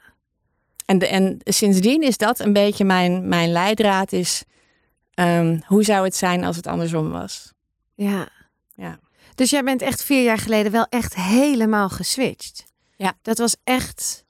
[0.87, 4.45] En, de, en sindsdien is dat een beetje mijn, mijn leidraad is,
[5.15, 7.53] ehm, hoe zou het zijn als het andersom was?
[7.95, 8.29] Ja.
[8.75, 8.99] Ja.
[9.35, 12.65] Dus jij bent echt vier jaar geleden wel echt helemaal geswitcht.
[12.97, 13.13] Ja.
[13.23, 14.25] Dat was echt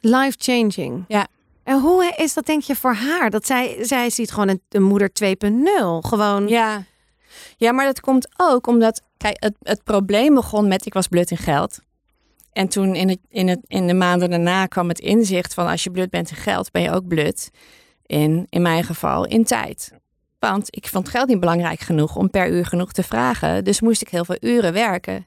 [0.00, 1.04] life-changing.
[1.08, 1.26] Ja.
[1.68, 3.30] En hoe is dat denk je voor haar?
[3.30, 5.28] Dat zij, zij ziet gewoon een, moeder 2.0.
[6.00, 6.48] Gewoon.
[6.48, 6.84] Ja.
[7.56, 11.30] ja, maar dat komt ook omdat, kijk, het, het probleem begon met ik was blut
[11.30, 11.78] in geld.
[12.52, 15.84] En toen in, het, in, het, in de maanden daarna kwam het inzicht van als
[15.84, 17.50] je blut bent in geld, ben je ook blut
[18.06, 19.92] in, in mijn geval, in tijd.
[20.38, 23.64] Want ik vond geld niet belangrijk genoeg om per uur genoeg te vragen.
[23.64, 25.26] Dus moest ik heel veel uren werken.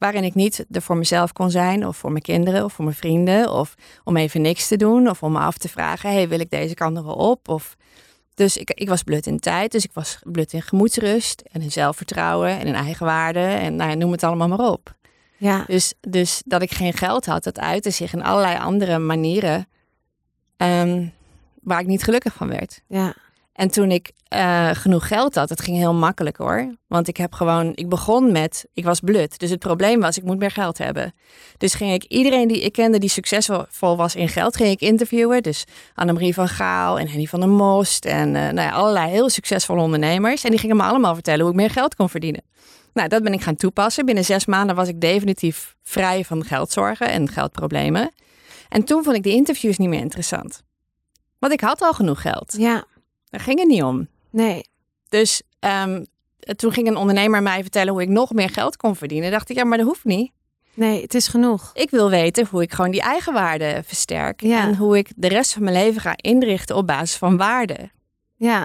[0.00, 2.96] Waarin ik niet er voor mezelf kon zijn, of voor mijn kinderen, of voor mijn
[2.96, 6.40] vrienden, of om even niks te doen, of om me af te vragen: hey, wil
[6.40, 7.48] ik deze kant nog wel op?
[7.48, 7.76] Of...
[8.34, 11.72] Dus ik, ik was blut in tijd, dus ik was blut in gemoedsrust en in
[11.72, 14.94] zelfvertrouwen en in eigenwaarde en nou ja, noem het allemaal maar op.
[15.36, 15.64] Ja.
[15.66, 19.68] Dus, dus dat ik geen geld had, dat uitte zich in allerlei andere manieren
[20.56, 21.06] ehm,
[21.62, 22.82] waar ik niet gelukkig van werd.
[22.86, 23.14] Ja.
[23.60, 26.74] En toen ik eh, genoeg geld had, het ging heel makkelijk hoor.
[26.86, 29.38] Want ik heb gewoon, ik begon met, ik was blut.
[29.38, 31.14] Dus het probleem was, ik moet meer geld hebben.
[31.56, 35.42] Dus ging ik iedereen die ik kende die succesvol was in geld, ging ik interviewen.
[35.42, 39.28] Dus Annemarie van Gaal en Henny van der Most en uh, nou ja, allerlei heel
[39.28, 40.44] succesvolle ondernemers.
[40.44, 42.42] En die gingen me allemaal vertellen hoe ik meer geld kon verdienen.
[42.92, 44.06] Nou, dat ben ik gaan toepassen.
[44.06, 48.10] Binnen zes maanden was ik definitief vrij van geldzorgen en geldproblemen.
[48.68, 50.62] En toen vond ik die interviews niet meer interessant.
[51.38, 52.54] Want ik had al genoeg geld.
[52.58, 52.84] Ja.
[53.30, 54.08] Daar ging het niet om.
[54.30, 54.64] Nee.
[55.08, 56.06] Dus um,
[56.56, 59.30] toen ging een ondernemer mij vertellen hoe ik nog meer geld kon verdienen.
[59.30, 60.32] Dacht ik, ja, maar dat hoeft niet.
[60.74, 61.70] Nee, het is genoeg.
[61.74, 64.40] Ik wil weten hoe ik gewoon die eigenwaarde versterk.
[64.40, 64.62] Ja.
[64.62, 67.90] En hoe ik de rest van mijn leven ga inrichten op basis van waarde.
[68.36, 68.62] Ja.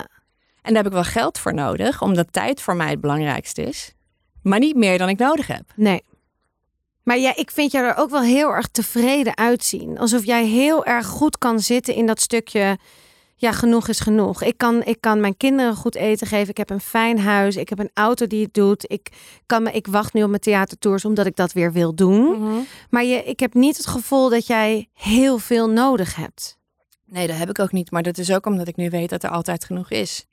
[0.62, 3.94] En daar heb ik wel geld voor nodig, omdat tijd voor mij het belangrijkste is.
[4.42, 5.64] Maar niet meer dan ik nodig heb.
[5.76, 6.04] Nee.
[7.04, 10.00] Maar ja, ik vind jou er ook wel heel erg tevreden uitzien.
[10.00, 12.78] Alsof jij heel erg goed kan zitten in dat stukje.
[13.38, 14.42] Ja, genoeg is genoeg.
[14.44, 16.50] Ik kan, ik kan mijn kinderen goed eten geven.
[16.50, 17.56] Ik heb een fijn huis.
[17.56, 18.92] Ik heb een auto die het doet.
[18.92, 19.10] Ik,
[19.46, 22.66] kan me, ik wacht nu op mijn theatertours omdat ik dat weer wil doen.
[22.90, 26.58] Maar je, ik heb niet het gevoel dat jij heel veel nodig hebt.
[27.06, 27.92] Nee, dat heb ik ook niet.
[27.92, 30.26] Maar dat is ook omdat ik nu weet dat er altijd genoeg is.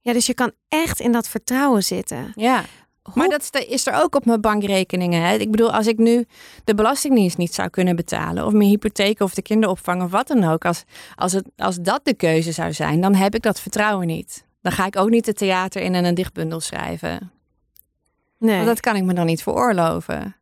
[0.00, 2.32] Ja, dus je kan echt in dat vertrouwen zitten.
[2.34, 2.64] Ja.
[3.14, 5.22] Maar dat is er ook op mijn bankrekeningen.
[5.22, 5.34] Hè?
[5.34, 6.26] Ik bedoel, als ik nu
[6.64, 10.44] de belastingdienst niet zou kunnen betalen, of mijn hypotheek of de kinderopvang of wat dan
[10.44, 10.84] ook, als,
[11.14, 14.44] als, het, als dat de keuze zou zijn, dan heb ik dat vertrouwen niet.
[14.60, 17.32] Dan ga ik ook niet het theater in en een dichtbundel schrijven.
[18.38, 18.54] Nee.
[18.54, 20.36] Want dat kan ik me dan niet veroorloven.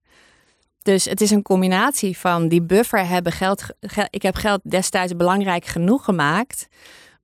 [0.82, 3.64] Dus het is een combinatie van die buffer hebben geld.
[3.80, 6.68] geld ik heb geld destijds belangrijk genoeg gemaakt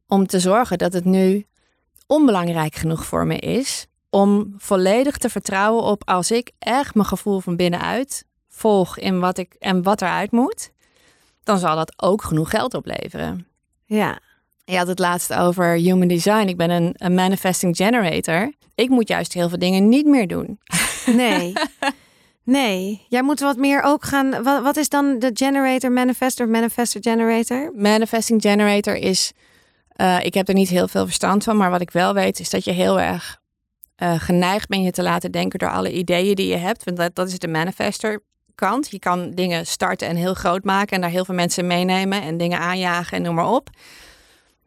[0.06, 1.46] om te zorgen dat het nu
[2.06, 3.86] onbelangrijk genoeg voor me is
[4.16, 9.38] om volledig te vertrouwen op als ik echt mijn gevoel van binnenuit volg in wat
[9.38, 10.70] ik en wat eruit moet,
[11.42, 13.46] dan zal dat ook genoeg geld opleveren.
[13.84, 14.18] Ja.
[14.64, 16.48] Je had het laatst over human design.
[16.48, 18.52] Ik ben een, een manifesting generator.
[18.74, 20.58] Ik moet juist heel veel dingen niet meer doen.
[21.06, 21.52] Nee.
[22.42, 24.42] Nee, jij moet wat meer ook gaan.
[24.42, 27.72] Wat, wat is dan de generator manifestor, manifestor generator?
[27.74, 29.32] Manifesting generator is.
[29.96, 32.50] Uh, ik heb er niet heel veel verstand van, maar wat ik wel weet is
[32.50, 33.40] dat je heel erg
[34.02, 36.84] uh, geneigd ben je te laten denken door alle ideeën die je hebt.
[36.84, 38.20] Want dat, dat is de manifester
[38.54, 38.90] kant.
[38.90, 42.36] Je kan dingen starten en heel groot maken en daar heel veel mensen meenemen en
[42.36, 43.70] dingen aanjagen en noem maar op.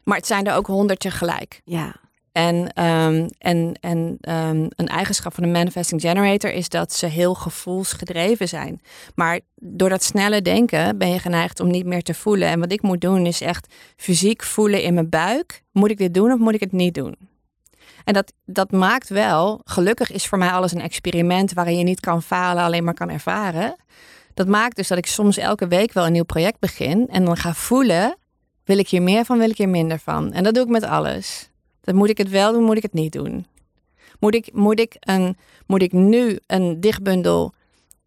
[0.04, 1.62] Maar het zijn er ook honderd tegelijk.
[1.64, 1.96] Ja.
[2.32, 7.34] En, um, en, en um, een eigenschap van een manifesting generator is dat ze heel
[7.34, 8.82] gevoelsgedreven zijn.
[9.16, 12.48] Maar door dat snelle denken ben je geneigd om niet meer te voelen.
[12.48, 15.64] En wat ik moet doen is echt fysiek voelen in mijn buik.
[15.72, 17.16] Moet ik dit doen of moet ik het niet doen?
[18.10, 22.00] En dat, dat maakt wel, gelukkig is voor mij alles een experiment waarin je niet
[22.00, 23.76] kan falen, alleen maar kan ervaren.
[24.34, 27.38] Dat maakt dus dat ik soms elke week wel een nieuw project begin en dan
[27.38, 28.18] ga voelen,
[28.64, 30.34] wil ik hier meer van, wil ik hier minder van.
[30.34, 31.50] En dat doe ik met alles.
[31.82, 33.46] Dan moet ik het wel doen, moet ik het niet doen.
[34.20, 37.54] Moet ik, moet ik, een, moet ik nu een dichtbundel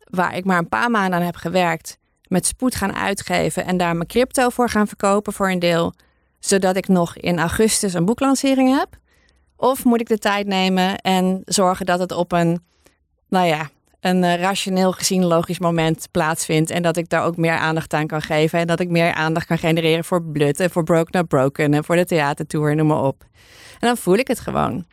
[0.04, 3.96] waar ik maar een paar maanden aan heb gewerkt, met spoed gaan uitgeven en daar
[3.96, 5.94] mijn crypto voor gaan verkopen voor een deel,
[6.38, 9.00] zodat ik nog in augustus een boeklancering heb?
[9.62, 12.62] Of moet ik de tijd nemen en zorgen dat het op een,
[13.28, 13.68] nou ja,
[14.00, 16.70] een uh, rationeel gezien logisch moment plaatsvindt.
[16.70, 18.58] En dat ik daar ook meer aandacht aan kan geven.
[18.58, 21.84] En dat ik meer aandacht kan genereren voor Blood en voor Broken Not Broken en
[21.84, 23.24] voor de theatertour, noem maar op.
[23.80, 24.84] En dan voel ik het gewoon.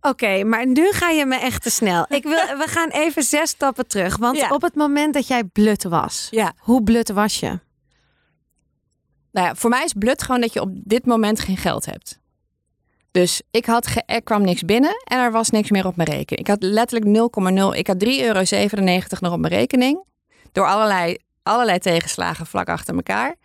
[0.00, 2.06] Oké, maar nu ga je me echt te snel.
[2.08, 4.16] Ik wil, we gaan even zes stappen terug.
[4.16, 4.48] Want Ja.
[4.48, 6.52] op het moment dat jij blut was, Ja.
[6.58, 7.58] hoe blut was je?
[9.32, 12.19] Nou ja, voor mij is blut gewoon dat je op dit moment geen geld hebt.
[13.10, 16.08] Dus ik had ge- er kwam niks binnen en er was niks meer op mijn
[16.08, 16.40] rekening.
[16.40, 17.10] Ik had letterlijk
[17.74, 17.78] 0,0.
[17.78, 18.42] Ik had 3,97 euro
[19.20, 20.04] nog op mijn rekening.
[20.52, 23.36] Door allerlei, allerlei tegenslagen vlak achter elkaar.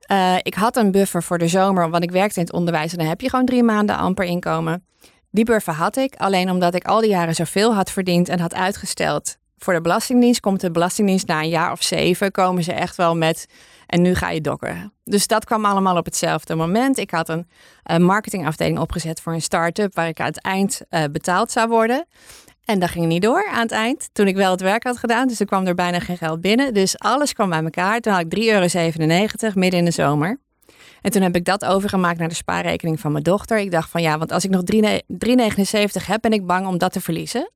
[0.00, 2.98] Eh, ik had een buffer voor de zomer, want ik werkte in het onderwijs en
[2.98, 4.84] dan heb je gewoon drie maanden amper inkomen.
[5.30, 8.54] Die buffer had ik, alleen omdat ik al die jaren zoveel had verdiend en had
[8.54, 9.36] uitgesteld.
[9.58, 13.16] Voor de Belastingdienst komt de Belastingdienst na een jaar of zeven, komen ze echt wel
[13.16, 13.46] met
[13.94, 14.92] en nu ga je dokken.
[15.04, 16.98] Dus dat kwam allemaal op hetzelfde moment.
[16.98, 17.48] Ik had een,
[17.82, 22.06] eh, marketingafdeling opgezet voor een start-up waar ik aan het eind eh, betaald zou worden.
[22.64, 25.28] En dat ging niet door aan het eind, toen ik wel het werk had gedaan.
[25.28, 26.74] Dus er kwam er bijna geen geld binnen.
[26.74, 28.00] Dus alles kwam bij elkaar.
[28.00, 28.44] Toen had ik 3,97
[29.42, 30.38] euro midden in de zomer.
[31.00, 33.58] En toen heb ik dat overgemaakt naar de spaarrekening van mijn dochter.
[33.58, 36.78] Ik dacht van ja, want als ik nog 3 3,79 heb, ben ik bang om
[36.78, 37.50] dat te verliezen.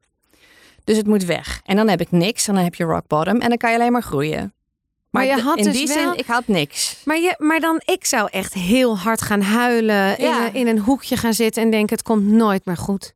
[0.85, 1.61] Dus het moet weg.
[1.65, 2.49] En dan heb ik niks.
[2.49, 3.41] En dan heb je rock bottom.
[3.41, 4.53] En dan kan je alleen maar groeien.
[5.27, 6.97] Maar je had in dus die wel- ik had niks.
[7.05, 10.47] Maar, je, maar dan, ik zou echt heel hard gaan huilen, in, Ja.
[10.47, 13.15] een, in een hoekje gaan zitten en denken, het komt nooit meer goed.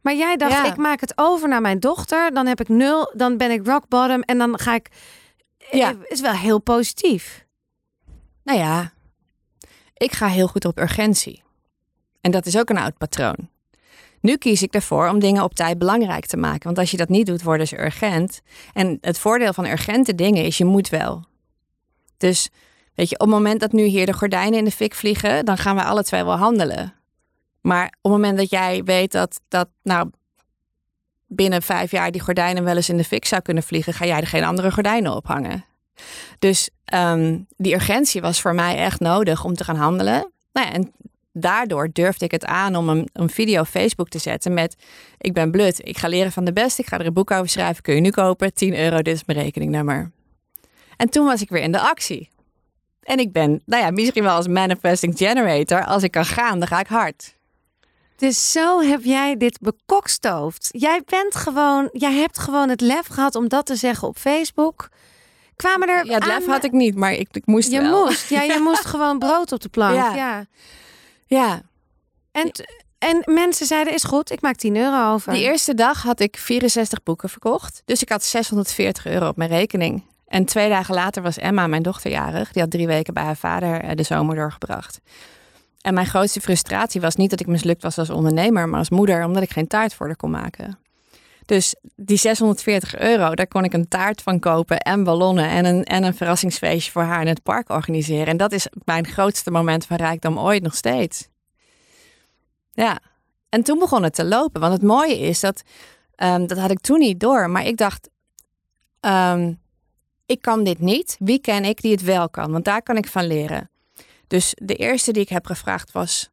[0.00, 0.64] Maar jij dacht, Ja.
[0.64, 3.88] ik maak het over naar mijn dochter, dan heb ik nul, dan ben ik rock
[3.88, 4.88] bottom en dan ga ik...
[5.70, 5.88] Ja.
[5.90, 7.44] Eh, is wel heel positief.
[8.42, 8.92] Nou ja,
[9.96, 11.42] ik ga heel goed op urgentie.
[12.20, 13.48] En dat is ook een oud patroon.
[14.24, 16.64] Nu kies ik ervoor om dingen op tijd belangrijk te maken.
[16.64, 18.40] Want als je dat niet doet, worden ze urgent.
[18.72, 21.24] En het voordeel van urgente dingen is, je moet wel.
[22.16, 22.48] Dus
[22.94, 25.58] weet je, op het moment dat nu hier de gordijnen in de fik vliegen, dan
[25.58, 26.94] gaan we alle twee wel handelen.
[27.60, 30.10] Maar op het moment dat jij weet dat, dat nou,
[31.26, 34.20] binnen vijf jaar die gordijnen wel eens in de fik zou kunnen vliegen, ga jij
[34.20, 35.64] er geen andere gordijnen ophangen.
[36.38, 40.32] Dus ehm, die urgentie was voor mij echt nodig om te gaan handelen.
[40.52, 40.92] Nou ja, en
[41.34, 44.76] daardoor durfde ik het aan om een, een video op Facebook te zetten met...
[45.18, 47.48] ik ben blut, ik ga leren van de beste, ik ga er een boek over
[47.48, 50.10] schrijven, kun je nu kopen, 10 euro, dit is mijn rekeningnummer.
[50.96, 52.30] En toen was ik weer in de actie.
[53.02, 56.68] En ik ben, nou ja, misschien wel als manifesting generator, als ik kan gaan, dan
[56.68, 57.34] ga ik hard.
[58.16, 60.68] Dus zo heb jij dit bekokstoofd.
[60.72, 64.88] Jij bent gewoon, jij hebt gewoon het lef gehad om dat te zeggen op Facebook.
[65.56, 68.04] Kwamen er Ja, het lef had ik niet, maar ik, ik moest Je wel.
[68.04, 69.94] moest, ja, je moest gewoon brood op de plank.
[69.94, 70.14] Ja.
[70.14, 70.46] Ja.
[71.26, 71.62] Ja,
[72.32, 72.50] En,
[72.98, 75.32] en mensen zeiden, is goed, ik maak 10 euro over.
[75.32, 77.82] Die eerste dag had ik 64 boeken verkocht.
[77.84, 80.02] Dus ik had 640 euro op mijn rekening.
[80.26, 82.52] En twee dagen later was Emma, mijn dochter, jarig.
[82.52, 85.00] Die had drie weken bij haar vader eh, de zomer doorgebracht.
[85.80, 89.24] En mijn grootste frustratie was niet dat ik mislukt was als ondernemer, maar als moeder,
[89.24, 90.78] omdat ik geen taart voor haar kon maken.
[91.46, 95.84] Dus die 640 euro, daar kon ik een taart van kopen en ballonnen en een,
[95.84, 98.26] en een verrassingsfeestje voor haar in het park organiseren.
[98.26, 101.28] En dat is mijn grootste moment van rijkdom ooit nog steeds.
[102.72, 103.00] Ja,
[103.48, 104.60] en toen begon het te lopen.
[104.60, 105.62] Want het mooie is dat,
[106.14, 107.50] ehm, dat had ik toen niet door.
[107.50, 108.08] Maar ik dacht,
[109.00, 109.52] ehm,
[110.26, 111.16] ik kan dit niet.
[111.18, 112.52] Wie ken ik die het wel kan?
[112.52, 113.70] Want daar kan ik van leren.
[114.26, 116.32] Dus de eerste die ik heb gevraagd was...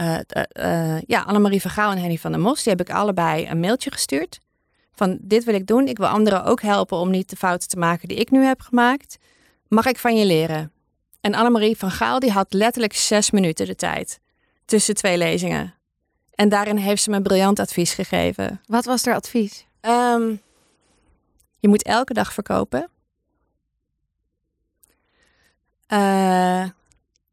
[0.00, 2.62] eh, eh, ja, Annemarie van Gouw en Henny van der Mos.
[2.62, 4.40] Die heb ik allebei een mailtje gestuurd.
[4.92, 5.88] Van dit wil ik doen.
[5.88, 8.60] Ik wil anderen ook helpen om niet de fouten te maken die ik nu heb
[8.60, 9.18] gemaakt.
[9.68, 10.72] Mag ik van je leren?
[11.20, 14.20] En Annemarie van Gaal die had letterlijk zes minuten de tijd.
[14.64, 15.74] Tussen twee lezingen.
[16.34, 18.60] En daarin heeft ze me briljant advies gegeven.
[18.66, 19.66] Wat was er advies?
[19.80, 20.34] Ehm,
[21.58, 22.90] je moet elke dag verkopen.
[25.86, 26.64] Eh,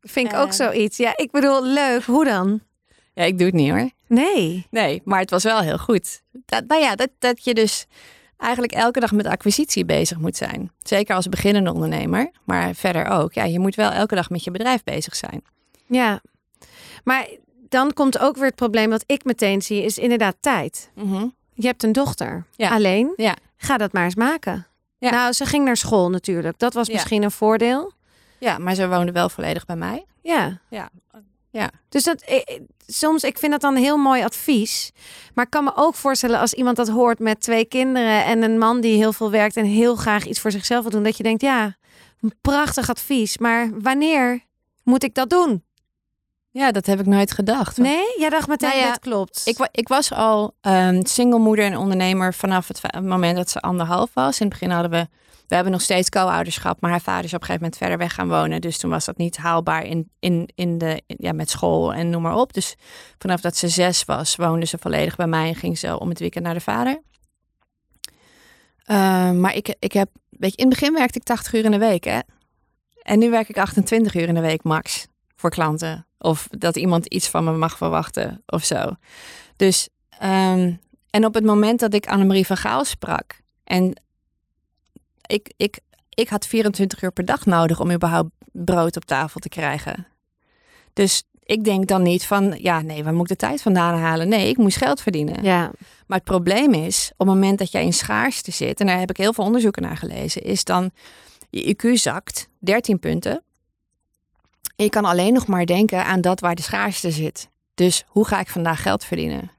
[0.07, 0.39] Vind ik Eh.
[0.41, 0.97] ook zoiets.
[0.97, 2.03] Ja, ik bedoel, leuk.
[2.03, 2.59] Hoe dan?
[3.13, 3.89] ja, ik doe het niet hoor.
[4.07, 4.67] Nee.
[4.71, 6.21] Nee, maar het was wel heel goed.
[6.45, 7.85] Dat, nou ja, dat, dat je dus
[8.37, 10.71] eigenlijk elke dag met acquisitie bezig moet zijn.
[10.83, 13.33] Zeker als beginnende ondernemer, maar verder ook.
[13.33, 15.43] Ja, je moet wel elke dag met je bedrijf bezig zijn.
[15.85, 16.21] Ja.
[17.03, 17.27] Maar
[17.69, 20.89] dan komt ook weer het probleem wat ik meteen zie, is inderdaad tijd.
[21.53, 22.45] Je hebt een dochter.
[22.55, 22.69] Ja.
[22.69, 23.35] Alleen, Ja.
[23.57, 24.67] ga dat maar eens maken.
[24.97, 25.09] Ja.
[25.11, 26.59] Nou, ze ging naar school natuurlijk.
[26.59, 27.91] Dat was misschien een voordeel.
[28.39, 30.05] Ja, maar ze woonde wel volledig bij mij.
[30.21, 30.59] Ja.
[30.69, 30.89] Ja,
[31.51, 31.71] Ja.
[31.89, 34.91] Dus dat, eh, soms, ik vind dat dan een heel mooi advies.
[35.33, 38.57] Maar ik kan me ook voorstellen als iemand dat hoort met twee kinderen en een
[38.57, 41.23] man die heel veel werkt en heel graag iets voor zichzelf wil doen, dat je
[41.23, 41.77] denkt, ja,
[42.21, 43.37] een prachtig advies.
[43.37, 44.39] Maar wanneer
[44.83, 45.63] moet ik dat doen?
[46.51, 47.77] Ja, dat heb ik nooit gedaad.
[47.77, 49.41] Nee, jij dacht meteen Nou ja, dat klopt.
[49.45, 54.39] Ik, ik was al um, singlemoeder en ondernemer vanaf het, moment dat ze anderhalf was.
[54.39, 55.07] In het begin hadden we,
[55.47, 58.13] we hebben nog steeds co-ouderschap, maar haar vader is op een gegeven moment verder weg
[58.13, 58.61] gaan wonen.
[58.61, 62.21] Dus toen was dat niet haalbaar in, in, in de, ja, met school en noem
[62.21, 62.53] maar op.
[62.53, 62.75] Dus
[63.17, 66.19] vanaf dat ze zes was, woonde ze volledig bij mij en ging ze om het
[66.19, 67.01] weekend naar de vader.
[68.89, 71.71] Um, maar ik, ik heb, weet je, in het begin werkte ik 80 uur in
[71.71, 72.19] de week, hè.
[73.01, 76.07] En nu werk ik 28 uur in de week max voor klanten.
[76.17, 78.91] Of dat iemand iets van me mag verwachten of zo.
[79.55, 80.73] Dus, ehm,
[81.09, 84.01] en op het moment dat ik Annemarie van Gaal sprak en
[85.27, 89.49] ik, ik, ik had 24 uur per dag nodig om überhaupt brood op tafel te
[89.49, 90.07] krijgen.
[90.93, 94.27] Dus ik denk dan niet van, ja, nee, waar moet ik de tijd vandaan halen?
[94.27, 95.43] Nee, ik moest geld verdienen.
[95.43, 95.71] ja,
[96.07, 99.09] Maar het probleem is, op het moment dat jij in schaarste zit, en daar heb
[99.09, 100.91] ik heel veel onderzoeken naar gelezen, is dan
[101.49, 103.43] je IQ zakt 13 punten.
[104.75, 107.49] En je kan alleen nog maar denken aan dat waar de schaarste zit.
[107.73, 109.51] Dus hoe ga ik vandaag geld verdienen?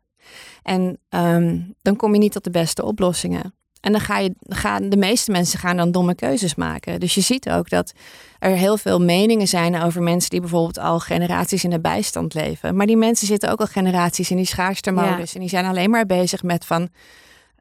[0.62, 3.54] En ehm, dan kom je niet tot de beste oplossingen.
[3.80, 7.00] En dan ga je, gaan, de meeste mensen gaan dan domme keuzes maken.
[7.00, 7.92] Dus je ziet ook dat
[8.38, 12.76] er heel veel meningen zijn over mensen die bijvoorbeeld al generaties in de bijstand leven.
[12.76, 15.34] Maar die mensen zitten ook al generaties in die schaarste modus.
[15.34, 16.88] En die zijn alleen maar bezig met van,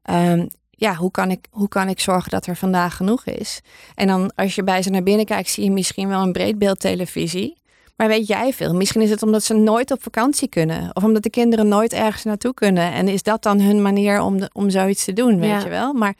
[0.01, 3.61] ehm, ja, hoe kan, ik, hoe kan ik zorgen dat er vandaag genoeg is?
[3.95, 7.57] En dan als je bij ze naar binnen kijkt, zie je misschien wel een breedbeeldtelevisie.
[7.97, 8.73] Maar weet jij veel?
[8.75, 10.89] Misschien is het omdat ze nooit op vakantie kunnen.
[10.95, 12.91] Of omdat de kinderen nooit ergens naartoe kunnen.
[12.93, 15.59] En is dat dan hun manier om, de, om zoiets te doen, weet Ja.
[15.59, 15.93] je wel?
[15.93, 16.15] Maar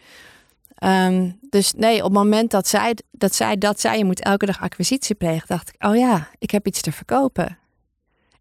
[0.76, 4.46] ehm, dus nee, op het moment dat zij, dat zij dat zei, je moet elke
[4.46, 7.58] dag acquisitie plegen, dacht ik, oh ja, ik heb iets te verkopen.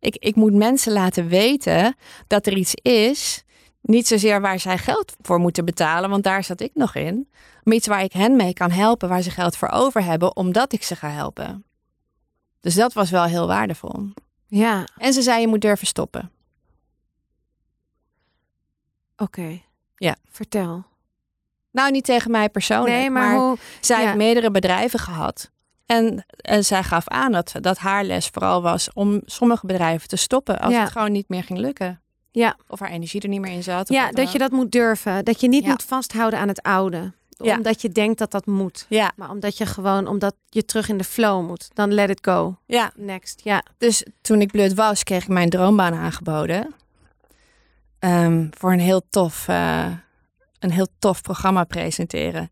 [0.00, 1.96] Ik, ik moet mensen laten weten
[2.26, 3.44] dat er iets is.
[3.82, 7.28] Niet zozeer waar zij geld voor moeten betalen, want daar zat ik nog in.
[7.62, 10.72] Maar iets waar ik hen mee kan helpen, waar ze geld voor over hebben, omdat
[10.72, 11.64] ik ze ga helpen.
[12.66, 14.08] Dus dat was wel heel waardevol.
[14.46, 16.30] ja, En ze zei, je moet durven stoppen.
[19.16, 19.60] oké.
[19.96, 20.16] Ja.
[20.30, 20.84] Vertel.
[21.70, 23.56] Nou, niet tegen mij persoonlijk, nee, maar, hoe...
[23.80, 24.04] zij ja.
[24.04, 25.50] heeft meerdere bedrijven gehad.
[25.86, 30.16] En, en zij gaf aan dat, dat haar les vooral was om sommige bedrijven te
[30.16, 30.80] stoppen als Ja.
[30.82, 32.00] het gewoon niet meer ging lukken.
[32.30, 32.56] Ja.
[32.68, 33.88] Of haar energie er niet meer in zat.
[33.88, 35.24] Ja, dat je dat moet durven.
[35.24, 35.70] Dat je niet Ja.
[35.70, 37.12] moet vasthouden aan het oude.
[37.44, 37.56] Ja.
[37.56, 38.86] Omdat je denkt dat dat moet.
[38.88, 41.68] Ja, Maar omdat je gewoon, omdat je terug in de flow moet.
[41.74, 42.56] Dan let it go.
[42.66, 43.40] ja, Next.
[43.44, 43.62] Ja.
[43.78, 46.74] dus toen ik blut was, kreeg ik mijn droombaan aangeboden.
[47.98, 49.92] Ehm, voor een heel tof, eh,
[50.58, 52.50] een heel tof programma presenteren.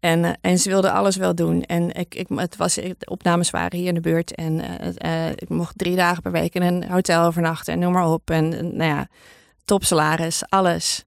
[0.00, 1.62] En, eh, en ze wilden alles wel doen.
[1.62, 4.34] En ik, ik, het was, de opnames waren hier in de buurt.
[4.34, 8.10] En eh, ik mocht drie dagen per week in een hotel overnachten en noem maar
[8.10, 8.30] op.
[8.30, 9.08] En nou ja,
[9.64, 11.04] topsalaris, alles.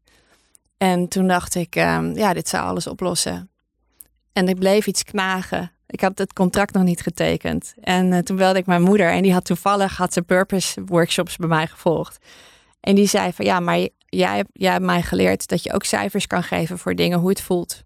[0.77, 3.49] En toen dacht ik, ehm, ja, dit zou alles oplossen.
[4.33, 5.71] En ik bleef iets knagen.
[5.87, 7.73] Ik had het contract nog niet getekend.
[7.81, 9.11] En eh, toen belde ik mijn moeder.
[9.11, 12.25] En die had toevallig had ze purpose workshops bij mij gevolgd.
[12.79, 15.83] En die zei van ja, maar jij, hebt- jij hebt mij geleerd dat je ook
[15.83, 17.83] cijfers kan geven voor dingen, hoe het voelt.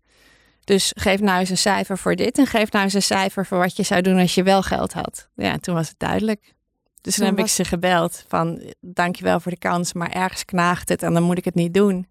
[0.64, 3.58] Dus geef nou eens een cijfer voor dit en geef nou eens een cijfer voor
[3.58, 5.30] wat je zou doen als je wel geld had.
[5.36, 6.54] Ja, toen was het duidelijk.
[7.02, 10.90] Dus toen Toen heb ik ze gebeld van dankjewel voor de kans, maar ergens knaagt
[10.90, 12.08] het en dan moet ik het niet doen.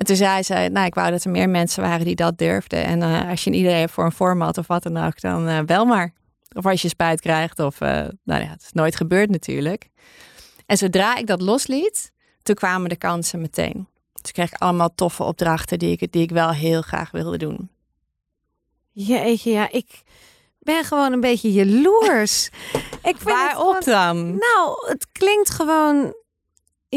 [0.00, 2.84] En toen zei ze, nou ik wou dat er meer mensen waren die dat durfden.
[2.84, 5.48] En eh, als je een idee hebt voor een format of wat dan ook, dan
[5.48, 6.12] eh, bel maar.
[6.52, 7.88] Of als je spijt krijgt of, eh,
[8.24, 9.88] nou ja, het is nooit gebeurd natuurlijk.
[10.66, 13.72] En zodra ik dat losliet, toen kwamen de kansen meteen.
[14.12, 17.70] Toen kreeg ik allemaal toffe opdrachten die ik, die ik wel heel graag wilde doen.
[18.92, 19.70] Jeetje, ja.
[19.70, 20.02] Ik
[20.58, 22.46] ben gewoon een beetje jaloers.
[22.82, 24.26] ik vind het Waarop gewoon- dan?
[24.26, 26.14] Nou, het klinkt gewoon.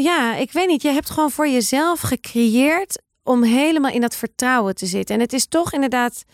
[0.02, 0.82] Ja, ik weet niet.
[0.82, 5.14] Je hebt gewoon voor jezelf gecreëerd om helemaal in dat vertrouwen te zitten.
[5.14, 6.24] En het is toch inderdaad.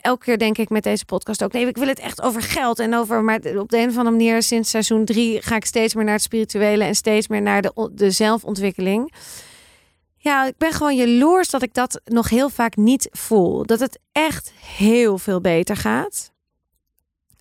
[0.00, 1.52] Elke keer denk ik met deze podcast ook.
[1.52, 3.22] Nee, ik wil het echt over geld en over.
[3.22, 6.14] Maar op de een of andere manier, sinds seizoen drie, ga ik steeds meer naar
[6.14, 9.12] het spirituele en steeds meer naar de, de zelfontwikkeling.
[10.16, 13.66] Ja, ik ben gewoon jaloers dat ik dat nog heel vaak niet voel.
[13.66, 16.32] Dat het echt heel veel beter gaat.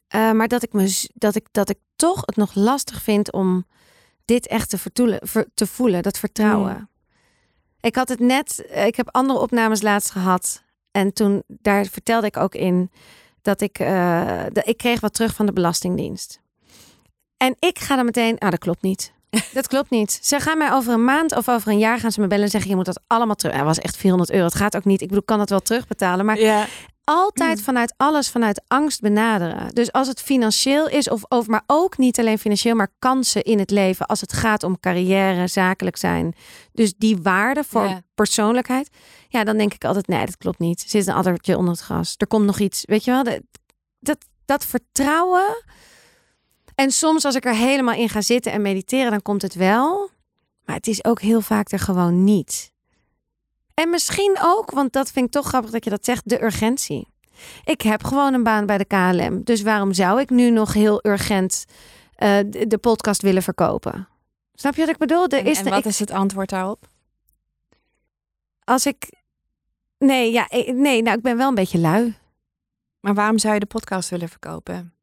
[0.07, 3.65] Eh, maar dat ik, me, dat, ik, dat ik toch het nog lastig vind om
[4.25, 6.73] dit echt te, vertoelen, ver- te voelen, dat vertrouwen.
[6.73, 6.89] Mm.
[7.81, 10.63] Ik had het net, eh, ik heb andere opnames laatst gehad.
[10.91, 12.91] En toen, daar vertelde ik ook in
[13.41, 16.39] dat ik, eh, dat ik kreeg wat terug van de Belastingdienst.
[17.37, 19.11] En ik ga dan meteen, ah, dat klopt niet.
[19.53, 20.19] Dat klopt niet.
[20.21, 22.49] Ze gaan mij over een maand of over een jaar gaan ze me bellen en
[22.51, 23.55] zeggen: je moet dat allemaal terug.
[23.55, 24.45] Er was echt 400 euro.
[24.45, 25.01] Het gaat ook niet.
[25.01, 26.65] Ik bedoel, ik kan het wel terugbetalen, maar Ja,
[27.15, 27.63] altijd Mm.
[27.63, 29.73] vanuit alles vanuit angst benaderen.
[29.73, 33.59] Dus als het financieel is, of over, maar ook niet alleen financieel, maar kansen in
[33.59, 34.05] het leven.
[34.05, 36.35] Als het gaat om carrière, zakelijk zijn.
[36.71, 38.01] Dus die waarde voor Ja.
[38.15, 38.89] persoonlijkheid.
[39.27, 40.81] Ja, dan denk ik altijd: nee, dat klopt niet.
[40.83, 42.13] Er zit een addertje onder het gras.
[42.17, 42.81] Er komt nog iets.
[42.85, 43.39] Weet je wel, dat,
[43.99, 45.63] dat, dat vertrouwen.
[46.75, 50.09] En soms als ik er helemaal in ga zitten en mediteren, dan komt het wel.
[50.65, 52.71] Maar het is ook heel vaak er gewoon niet.
[53.81, 57.07] En misschien ook, want dat vind ik toch grappig dat je dat zegt, de urgentie.
[57.63, 59.43] Ik heb gewoon een baan bij de KLM.
[59.43, 61.65] Dus waarom zou ik nu nog heel urgent
[62.15, 64.07] eh, de, podcast willen verkopen?
[64.53, 65.27] Snap je wat ik bedoel?
[65.27, 66.87] Er En, is en de- wat ik- is het antwoord daarop?
[68.63, 69.13] als ik.
[69.97, 72.15] Nee, ja, nee, nou, ik ben wel een beetje lui.
[72.99, 74.93] Maar waarom zou je de podcast willen verkopen?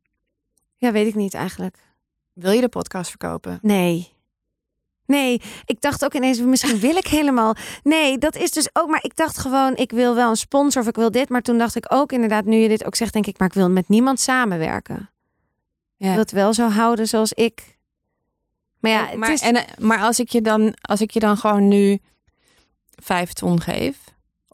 [0.77, 1.77] Ja, weet ik niet eigenlijk.
[2.33, 3.59] Wil je de podcast verkopen?
[3.63, 4.13] Nee.
[5.09, 7.55] Nee, ik dacht ook ineens, misschien wil ik helemaal.
[7.83, 8.89] Nee, dat is dus ook.
[8.89, 11.29] Maar ik dacht gewoon, ik wil wel een sponsor of ik wil dit.
[11.29, 13.55] Maar toen dacht ik ook inderdaad, nu je dit ook zegt, denk ik, maar ik
[13.55, 14.97] wil met niemand samenwerken.
[14.97, 16.09] Ik Ja.
[16.11, 17.79] wil het wel zo houden zoals ik.
[18.81, 21.37] Maar ja, maar, het is, en, maar als ik je dan, als ik je dan
[21.37, 21.99] gewoon nu
[23.03, 23.97] vijf ton geef,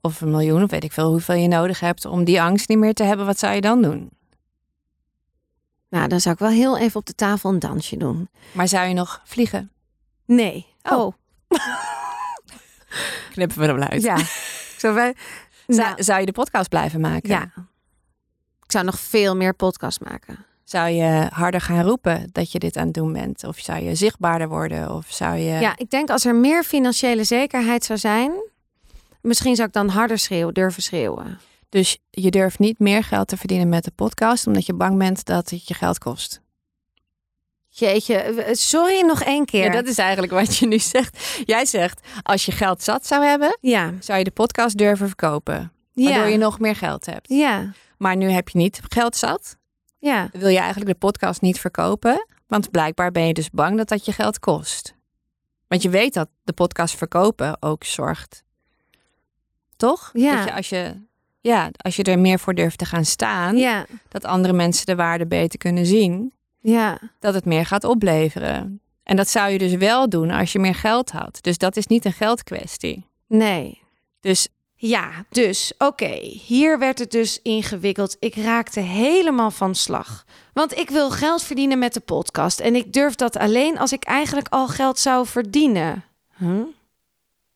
[0.01, 2.79] of een miljoen, of weet ik veel hoeveel je nodig hebt om die angst niet
[2.79, 4.11] meer te hebben, wat zou je dan doen?
[5.89, 8.29] nou, dan zou ik wel heel even op de tafel een dansje doen.
[8.53, 9.71] Maar zou je nog vliegen?
[10.27, 10.67] Nee.
[10.83, 10.93] Oh.
[10.93, 11.15] Oh,
[13.33, 14.03] Knippen we wel uit.
[14.03, 14.19] ja.
[14.79, 15.15] Zo wij,
[15.67, 17.29] Zou, nou, zou je de podcast blijven maken?
[17.29, 17.43] ja.
[18.65, 20.45] Ik zou nog veel meer podcast maken.
[20.65, 23.45] Zou je harder gaan roepen dat je dit aan het doen bent?
[23.45, 24.91] Of zou je zichtbaarder worden?
[24.95, 25.61] Of zou je...
[25.61, 28.33] Ja, ik denk als er meer financiële zekerheid zou zijn,
[29.21, 31.39] misschien zou ik dan harder schreeuwen, durven schreeuwen.
[31.69, 35.25] Dus je durft niet meer geld te verdienen met de podcast, omdat je bang bent
[35.25, 36.41] dat het je geld kost.
[37.77, 39.65] Jeetje, sorry nog één keer.
[39.65, 41.43] Ja, dat is eigenlijk wat je nu zegt.
[41.45, 43.93] Jij zegt, als je geld zat zou hebben, ja.
[44.01, 45.73] zou je de podcast durven verkopen.
[45.93, 47.29] Waardoor je nog meer geld hebt.
[47.29, 49.57] Ja, Maar nu heb je niet geld zat.
[49.99, 52.27] ja, Wil je eigenlijk de podcast niet verkopen?
[52.47, 54.95] Want blijkbaar ben je dus bang dat dat je geld kost.
[55.69, 58.45] Want je weet dat de podcast verkopen ook zorgt.
[59.77, 60.11] Toch?
[60.13, 60.37] Ja.
[60.37, 61.03] Dat je als je,
[61.41, 64.95] ja, als je er meer voor durft te gaan staan, ja, dat andere mensen de
[64.97, 66.33] waarde beter kunnen zien,
[66.65, 66.99] ja.
[67.21, 68.81] dat het meer gaat opleveren.
[69.03, 71.39] En dat zou je dus wel doen als je meer geld had.
[71.41, 73.07] Dus dat is niet een geldkwestie.
[73.27, 73.83] Nee.
[74.21, 78.17] Dus Ja, dus oké, hier werd het dus ingewikkeld.
[78.19, 80.25] Ik raakte helemaal van slag.
[80.53, 82.61] Want ik wil geld verdienen met de podcast.
[82.61, 86.05] En ik durf dat alleen als ik eigenlijk al geld zou verdienen.
[86.39, 86.63] Huh?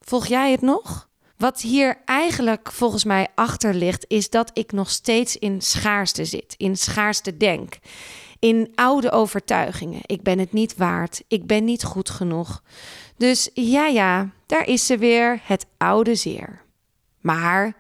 [0.00, 1.09] Volg jij het nog?
[1.36, 6.54] Wat hier eigenlijk volgens mij achter ligt, is dat ik nog steeds in schaarste zit.
[6.56, 7.78] In schaarste denk.
[8.39, 10.01] In oude overtuigingen.
[10.03, 11.22] Ik ben het niet waard.
[11.28, 12.62] Ik ben niet goed genoeg.
[13.16, 16.62] Dus ja, ja, daar is ze weer, het oude zeer.
[17.20, 17.76] Maar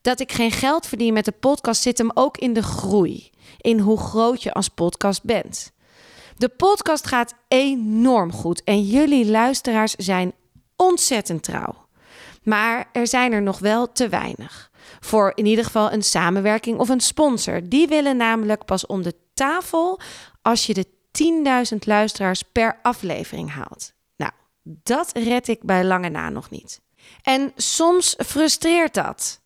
[0.00, 3.30] dat ik geen geld verdien met de podcast zit hem ook in de groei.
[3.60, 5.72] In hoe groot je als podcast bent.
[6.36, 10.32] De podcast gaat enorm goed en jullie luisteraars zijn
[10.76, 11.86] ontzettend trouw.
[12.42, 14.70] Maar er zijn er nog wel te weinig.
[15.00, 17.68] Voor in ieder geval een samenwerking of een sponsor.
[17.68, 20.00] Die willen namelijk pas om de tafel
[20.42, 20.86] als je de
[21.72, 23.92] 10.000 luisteraars per aflevering haalt.
[24.16, 24.32] Nou,
[24.62, 26.80] dat red ik bij lange na nog niet.
[27.22, 29.40] En soms frustreert dat.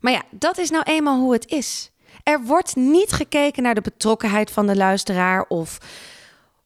[0.00, 1.90] Maar ja, dat is nou eenmaal hoe het is.
[2.22, 5.78] Er wordt niet gekeken naar de betrokkenheid van de luisteraar of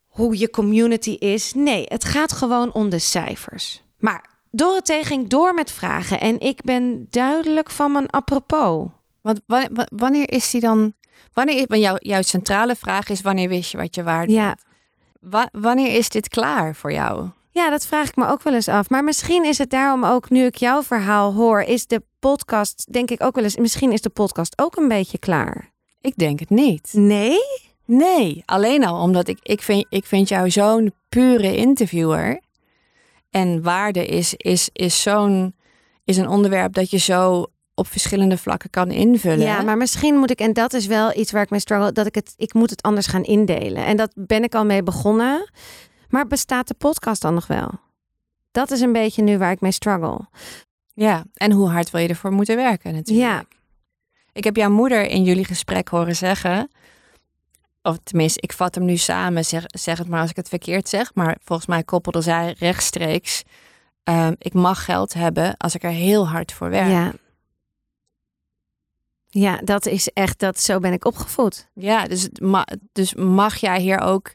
[0.06, 1.54] hoe je community is.
[1.54, 3.82] Nee, het gaat gewoon om de cijfers.
[3.98, 8.88] Maar Dorothee ging door met vragen en ik ben duidelijk van mijn apropos.
[9.20, 10.94] Want wa- wa- wanneer is die dan?
[11.32, 14.56] Wanneer, want jouw, jouw centrale vraag is: wanneer wist je wat je waard Ja.
[15.20, 17.28] Wa- wanneer is dit klaar voor jou?
[17.50, 18.88] Ja, dat vraag ik me ook wel eens af.
[18.90, 23.10] Maar misschien is het daarom ook, nu ik jouw verhaal hoor, is de podcast, denk
[23.10, 25.70] ik ook wel eens, misschien is de podcast ook een beetje klaar.
[26.00, 26.92] Ik denk het niet.
[26.92, 27.38] Nee?
[27.84, 32.40] Nee, alleen al omdat ik, ik, vind, ik vind jou zo'n pure interviewer.
[33.30, 35.54] En waarde is, is, is zo'n
[36.04, 37.46] is een onderwerp dat je zo
[37.82, 39.46] op verschillende vlakken kan invullen.
[39.46, 42.06] Ja, maar misschien moet ik, en dat is wel iets waar ik mee struggle, dat
[42.06, 43.84] ik het, ik moet het anders gaan indelen.
[43.84, 45.50] En dat ben ik al mee begonnen.
[46.08, 47.70] Maar bestaat de podcast dan nog wel?
[48.50, 50.20] Dat is een beetje nu waar ik mee struggle.
[50.94, 53.28] Ja, en hoe hard wil je ervoor moeten werken natuurlijk.
[53.28, 53.44] Ja.
[54.32, 56.70] Ik heb jouw moeder in jullie gesprek horen zeggen,
[57.82, 60.88] of tenminste, ik vat hem nu samen, zeg, zeg het maar als ik het verkeerd
[60.88, 63.42] zeg, maar volgens mij koppelde zij rechtstreeks,
[64.04, 66.90] ehm, ik mag geld hebben als ik er heel hard voor werk.
[66.90, 67.12] Ja.
[69.34, 71.68] Ja, dat is echt, dat, zo ben ik opgevoed.
[71.74, 74.34] Ja, dus, ma- dus mag jij hier ook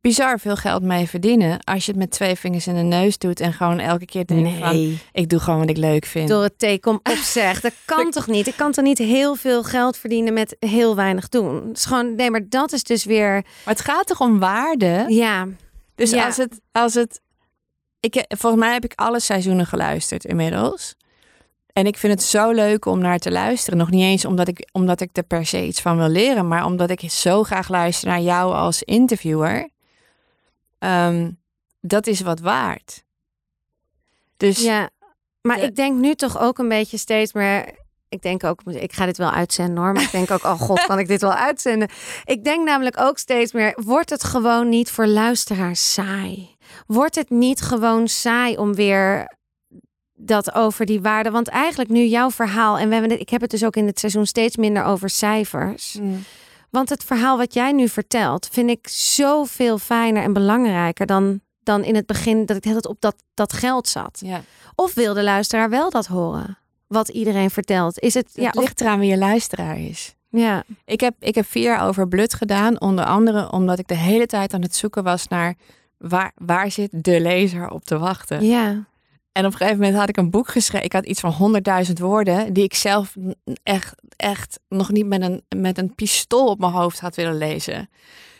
[0.00, 1.64] bizar veel geld mee verdienen.
[1.64, 4.58] Als je het met twee vingers in de neus doet en gewoon elke keer denkt
[4.58, 4.98] van...
[5.12, 6.28] Ik doe gewoon wat ik leuk vind.
[6.28, 7.60] Door het teken op zeg.
[7.60, 8.46] Dat kan toch niet?
[8.46, 11.68] Ik kan toch niet heel veel geld verdienen met heel weinig doen?
[11.68, 13.32] Het is gewoon, nee, maar dat is dus weer...
[13.32, 15.04] Maar het gaat toch om waarde?
[15.08, 15.48] Ja.
[15.94, 16.24] Dus Ja.
[16.26, 16.60] als het...
[16.72, 17.20] Als het
[18.00, 20.94] ik, volgens mij heb ik alle seizoenen geluisterd inmiddels.
[21.74, 23.78] En ik vind het zo leuk om naar te luisteren.
[23.78, 26.64] Nog niet eens omdat ik, omdat ik er per se iets van wil leren, maar
[26.64, 29.68] omdat ik zo graag luister naar jou als interviewer.
[30.78, 31.30] Ehm,
[31.80, 33.04] dat is wat waard.
[34.36, 34.90] Dus Ja,
[35.42, 37.82] maar de- ik denk nu toch ook een beetje steeds meer.
[38.08, 39.92] Ik denk ook, ik ga dit wel uitzenden hoor.
[39.92, 41.88] Maar ik denk ook, oh god, kan ik dit wel uitzenden?
[42.24, 46.56] Ik denk namelijk ook steeds meer, wordt het gewoon niet voor luisteraars saai?
[46.86, 49.32] Wordt het niet gewoon saai om weer
[50.16, 51.30] dat over die waarde?
[51.30, 53.86] Want eigenlijk nu jouw verhaal, en we hebben het, ik heb het dus ook in
[53.86, 55.96] het seizoen steeds minder over cijfers.
[56.00, 56.24] Mm.
[56.70, 61.84] Want het verhaal wat jij nu vertelt, vind ik zoveel fijner en belangrijker dan, dan
[61.84, 64.18] in het begin dat ik tijd op dat, dat geld zat.
[64.24, 64.40] ja.
[64.74, 66.58] Of wil de luisteraar wel dat horen?
[66.86, 67.98] Wat iedereen vertelt.
[67.98, 68.26] Is het.
[68.26, 70.14] Het Ja, of- ligt eraan wie je luisteraar is.
[70.28, 70.62] ja.
[70.84, 72.80] Ik heb, ik heb vier jaar over blut gedaan.
[72.80, 75.54] Onder andere omdat ik de hele tijd aan het zoeken was naar
[75.98, 78.44] waar, waar zit de lezer op te wachten.
[78.46, 78.84] ja.
[79.34, 80.86] En op een gegeven moment had ik een boek geschreven.
[80.86, 83.16] Ik had iets van 100.000 woorden die ik zelf
[83.62, 87.88] echt, echt nog niet met een, met een pistool op mijn hoofd had willen lezen.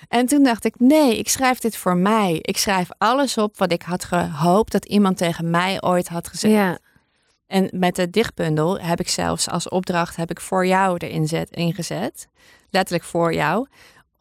[0.08, 2.38] En toen dacht ik, nee, ik schrijf dit voor mij.
[2.40, 6.54] Ik schrijf alles op wat ik had gehoopt dat iemand tegen mij ooit had gezegd.
[6.54, 6.78] Ja.
[7.46, 11.50] En met de dichtbundel heb ik zelfs als opdracht heb ik voor jou erin zet,
[11.50, 12.28] ingezet.
[12.70, 13.66] Letterlijk voor jou.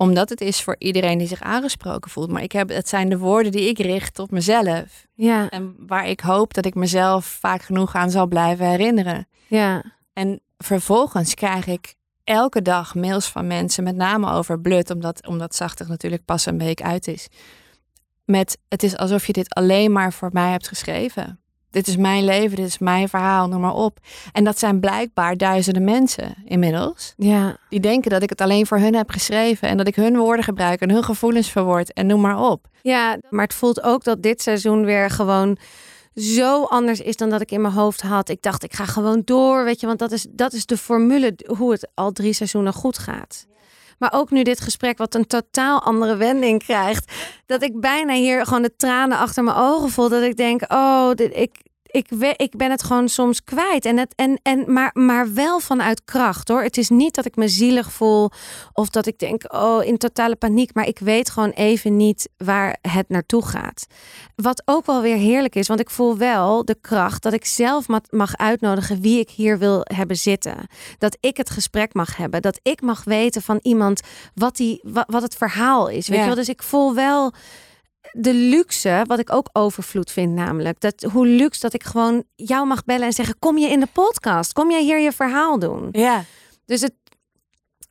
[0.04, 2.32] Omdat het is voor iedereen die zich aangesproken voelt.
[2.32, 5.08] Maar ik heb, het zijn de woorden die ik richt op mezelf.
[5.14, 5.50] Ja.
[5.50, 9.28] En waar ik hoop dat ik mezelf vaak genoeg aan zal blijven herinneren.
[9.48, 9.84] Ja.
[10.14, 15.56] En vervolgens krijg ik elke dag mails van mensen, met name over blut, omdat, omdat
[15.56, 17.28] Zachtig natuurlijk pas een week uit is.
[18.26, 21.43] Met het is alsof je dit alleen maar voor mij hebt geschreven.
[21.74, 23.98] Dit is mijn leven, dit is mijn verhaal, noem maar op.
[24.32, 27.14] En dat zijn blijkbaar duizenden mensen inmiddels.
[27.18, 27.58] Ja.
[27.70, 29.68] Die denken dat ik het alleen voor hun heb geschreven.
[29.68, 32.68] En dat ik hun woorden gebruik en hun gevoelens verwoord en noem maar op.
[32.82, 33.18] Ja.
[33.30, 35.58] Maar het voelt ook dat dit seizoen weer gewoon
[36.16, 38.30] zo anders is dan dat ik in mijn hoofd had.
[38.30, 41.34] Ik dacht, ik ga gewoon door, weet je, want dat is, dat is de formule
[41.58, 43.46] hoe het al drie seizoenen goed gaat.
[44.04, 47.12] Maar ook nu dit gesprek wat een totaal andere wending krijgt.
[47.46, 50.10] Dat ik bijna hier gewoon de tranen achter mijn ogen voel.
[50.10, 51.56] Dat ik denk, oh, dit, ik,
[51.94, 53.86] ik, we- ik ben het gewoon soms kwijt.
[53.86, 56.64] En het, en, en, maar, maar wel vanuit kracht hoor.
[56.64, 58.30] Het is niet dat ik me zielig voel.
[58.74, 60.74] Of dat ik denk, oh, in totale paniek.
[60.74, 63.86] Maar ik weet gewoon even niet waar het naartoe gaat.
[64.36, 65.68] Wat ook wel weer heerlijk is.
[65.68, 69.58] Want ik voel wel de kracht dat ik zelf ma- mag uitnodigen wie ik hier
[69.58, 70.68] wil hebben zitten.
[70.98, 72.42] Dat ik het gesprek mag hebben.
[72.42, 74.02] Dat ik mag weten van iemand
[74.36, 76.08] wat, die, wat, wat het verhaal is.
[76.08, 76.22] Weet Ja.
[76.24, 76.36] je wel?
[76.36, 77.34] Dus ik voel wel
[78.14, 80.80] de luxe, wat ik ook overvloed vind namelijk.
[80.80, 83.36] Dat, hoe luxe dat ik gewoon jou mag bellen en zeggen...
[83.40, 84.54] kom je in de podcast?
[84.54, 85.88] Kom jij hier je verhaal doen?
[85.92, 86.24] Ja,
[86.66, 86.94] Dus het,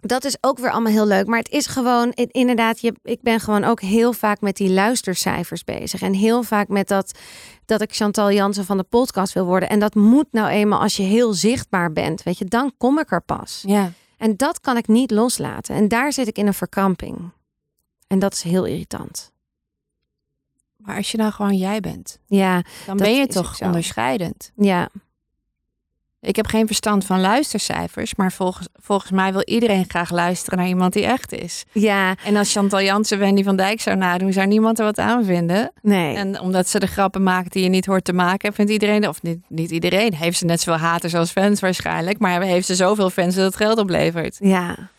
[0.01, 1.27] dat is ook weer allemaal heel leuk.
[1.27, 4.71] Maar het is gewoon, in- inderdaad, je, ik ben gewoon ook heel vaak met die
[4.71, 6.03] luistercijfers bezig.
[6.03, 7.19] En heel vaak met dat,
[7.65, 9.69] dat ik Chantal Jansen van de podcast wil worden.
[9.69, 12.23] En dat moet nou eenmaal als je heel zichtbaar bent.
[12.23, 13.63] Weet je, dan kom ik er pas.
[13.67, 13.93] ja.
[14.17, 15.75] En dat kan ik niet loslaten.
[15.75, 17.31] En daar zit ik in een verkramping.
[18.07, 19.31] En dat is heel irritant.
[20.85, 24.53] Maar als je nou gewoon jij bent, Ja, dan ben je toch onderscheidend.
[24.57, 24.89] ja,
[26.21, 30.69] Ik heb geen verstand van luistercijfers, maar volgens, volgens mij wil iedereen graag luisteren naar
[30.69, 31.65] iemand die echt is.
[31.73, 35.25] ja, En als Chantal Jansen Wendy van Dijk zou nadoen, zou niemand er wat aan
[35.25, 35.73] vinden.
[35.83, 36.17] nee.
[36.17, 39.23] En omdat ze de grappen maakt die je niet hoort te maken, vindt iedereen, of
[39.23, 43.11] niet, niet iedereen, heeft ze net zoveel haters als fans waarschijnlijk, maar heeft ze zoveel
[43.11, 44.37] fans dat het geld oplevert.
[44.41, 44.91] Ja.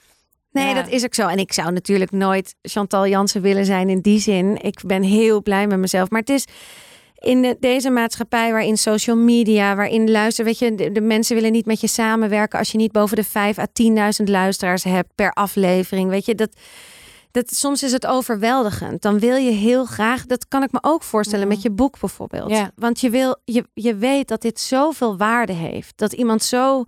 [0.53, 0.73] Nee, Ja.
[0.73, 1.27] dat is ook zo.
[1.27, 4.57] En ik zou natuurlijk nooit Chantal Jansen willen zijn in die zin.
[4.61, 6.09] Ik ben heel blij met mezelf.
[6.09, 6.45] Maar het is
[7.17, 11.51] in de- deze maatschappij waarin social media, waarin luister, weet je, de, de mensen willen
[11.51, 15.31] niet met je samenwerken als je niet boven de 5 à 10.000 luisteraars hebt per
[15.31, 16.09] aflevering.
[16.09, 16.49] Weet je, dat,
[17.31, 19.01] dat soms is het overweldigend.
[19.01, 22.49] Dan wil je heel graag, dat kan ik me ook voorstellen met je boek bijvoorbeeld.
[22.49, 22.71] Ja.
[22.75, 25.93] Want je wil, je, je weet dat dit zoveel waarde heeft.
[25.97, 26.85] Dat iemand zo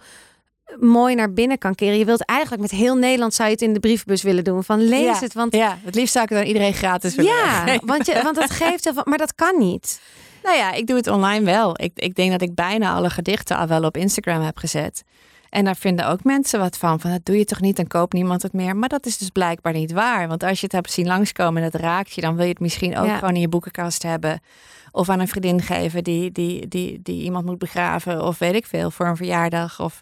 [0.80, 1.98] mooi naar binnen kan keren.
[1.98, 4.64] Je wilt eigenlijk met heel Nederland zou je het in de brievenbus willen doen.
[4.64, 5.20] Van lees Ja.
[5.20, 8.20] het, want Ja, het liefst zou ik het aan iedereen gratis willen ja, want, je,
[8.24, 10.02] want dat geeft maar dat kan niet.
[10.44, 11.82] Nou ja, ik doe het online wel.
[11.82, 15.04] Ik, ik denk dat ik bijna alle gedichten al wel op Instagram heb gezet.
[15.50, 17.00] En daar vinden ook mensen wat van.
[17.00, 18.76] Van dat doe je toch niet, dan koopt niemand het meer.
[18.76, 20.28] Maar dat is dus blijkbaar niet waar.
[20.28, 22.60] Want als je het hebt zien langskomen en het raakt je, dan wil je het
[22.60, 23.18] misschien ook Ja.
[23.18, 24.40] gewoon in je boekenkast hebben.
[24.92, 28.22] Of aan een vriendin geven die, die, die, die iemand moet begraven.
[28.24, 29.80] Of weet ik veel, voor een verjaardag.
[29.80, 30.02] Of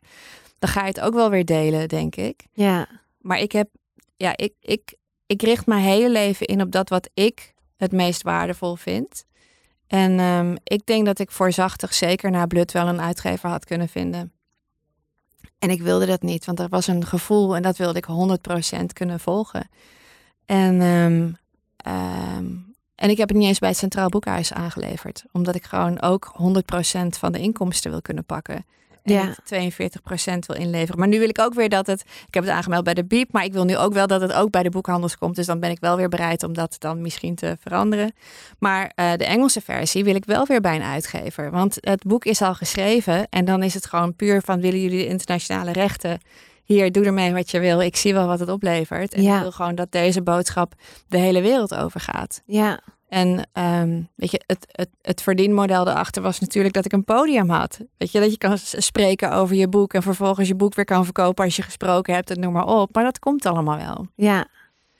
[0.64, 2.45] dan ga je het ook wel weer delen, denk ik.
[2.53, 2.88] Ja,
[3.20, 3.70] Maar ik heb,
[4.16, 4.93] ja, ik, ik,
[5.26, 9.26] ik richt mijn hele leven in op dat wat ik het meest waardevol vind.
[9.88, 13.89] En ehm, ik denk dat ik voorzachtig zeker na Blut wel een uitgever had kunnen
[13.89, 14.32] vinden.
[15.59, 18.05] En ik wilde dat niet, want er was een gevoel en dat wilde ik
[18.82, 19.70] 100% kunnen volgen.
[20.45, 21.32] En, ehm,
[21.78, 22.55] ehm,
[22.95, 26.34] en ik heb het niet eens bij het Centraal Boekhuis aangeleverd, omdat ik gewoon ook
[26.36, 28.66] 100% van de inkomsten wil kunnen pakken
[29.04, 29.36] ja.
[29.54, 30.99] 42% wil inleveren.
[30.99, 32.01] Maar nu wil ik ook weer dat het.
[32.01, 34.34] Ik heb het aangemeld bij de Biep, maar ik wil nu ook wel dat het
[34.34, 35.36] ook bij de boekhandels komt.
[35.36, 38.14] Dus dan ben ik wel weer bereid om dat dan misschien te veranderen.
[38.60, 41.51] Maar uh, de Engelse versie wil ik wel weer bij een uitgever.
[41.51, 44.97] Want het boek is al geschreven en dan is het gewoon puur van willen jullie
[44.97, 46.20] de internationale rechten
[46.64, 47.82] hier, doe ermee wat je wil.
[47.82, 49.14] Ik zie wel wat het oplevert.
[49.14, 49.36] En ja.
[49.36, 50.74] ik wil gewoon dat deze boodschap
[51.08, 52.41] de hele wereld overgaat.
[52.45, 52.80] Ja.
[53.14, 57.49] En ehm, weet je, het, het, het verdienmodel daarachter was natuurlijk dat ik een podium
[57.49, 57.80] had.
[57.97, 61.03] Weet je, dat je kan spreken over je boek en vervolgens je boek weer kan
[61.03, 62.93] verkopen als je gesproken hebt en noem maar op.
[62.93, 64.07] Maar dat komt allemaal wel.
[64.16, 64.47] Ja.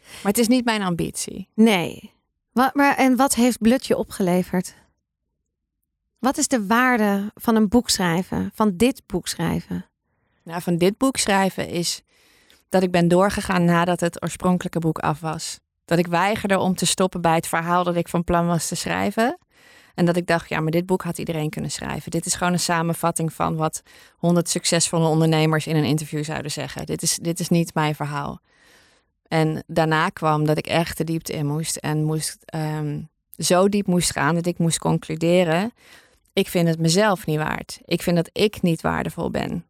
[0.03, 1.49] Maar het is niet mijn ambitie.
[1.53, 2.11] Nee.
[2.51, 4.76] Wat, maar, en wat heeft Blutje opgeleverd?
[6.20, 9.86] Wat is de waarde van een boek schrijven, van dit boek schrijven?
[10.43, 12.01] Nou, van dit boek schrijven is
[12.70, 15.59] dat ik ben doorgegaan nadat het oorspronkelijke boek af was.
[15.86, 18.76] Dat ik weigerde om te stoppen bij het verhaal dat ik van plan was te
[18.76, 19.38] schrijven.
[19.96, 22.12] En dat ik dacht, ja, maar dit boek had iedereen kunnen schrijven.
[22.12, 23.84] Dit is gewoon een samenvatting van wat
[24.18, 26.86] honderd succesvolle ondernemers in een interview zouden zeggen.
[26.86, 28.42] Dit is, dit is niet mijn verhaal.
[29.28, 33.02] En daarna kwam dat ik echt de diepte in moest en moest ehm,
[33.38, 35.74] zo diep moest gaan dat ik moest concluderen:
[36.34, 37.80] ik vind het mezelf niet waard.
[37.86, 39.66] Ik vind dat ik niet waardevol ben.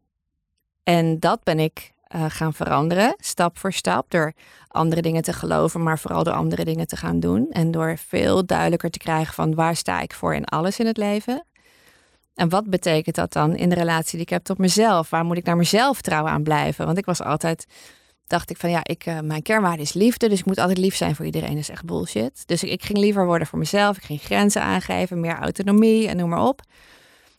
[0.82, 4.32] En dat ben ik uh, gaan veranderen, stap voor stap, door
[4.68, 7.50] andere dingen te geloven, maar vooral door andere dingen te gaan doen.
[7.50, 10.96] En door veel duidelijker te krijgen van waar sta ik voor in alles in het
[10.96, 11.44] leven.
[12.34, 15.10] En wat betekent dat dan in de relatie die ik heb tot mezelf?
[15.10, 16.86] Waar moet ik naar mezelf trouw aan blijven?
[16.86, 17.66] Want ik was altijd,
[18.26, 20.96] dacht ik van ja, ik, uh, mijn kernwaarde is liefde, dus ik moet altijd lief
[20.96, 21.50] zijn voor iedereen.
[21.50, 22.42] Dat is echt bullshit.
[22.46, 26.16] Dus ik, ik ging liever worden voor mezelf, ik ging grenzen aangeven, meer autonomie en
[26.16, 26.62] noem maar op.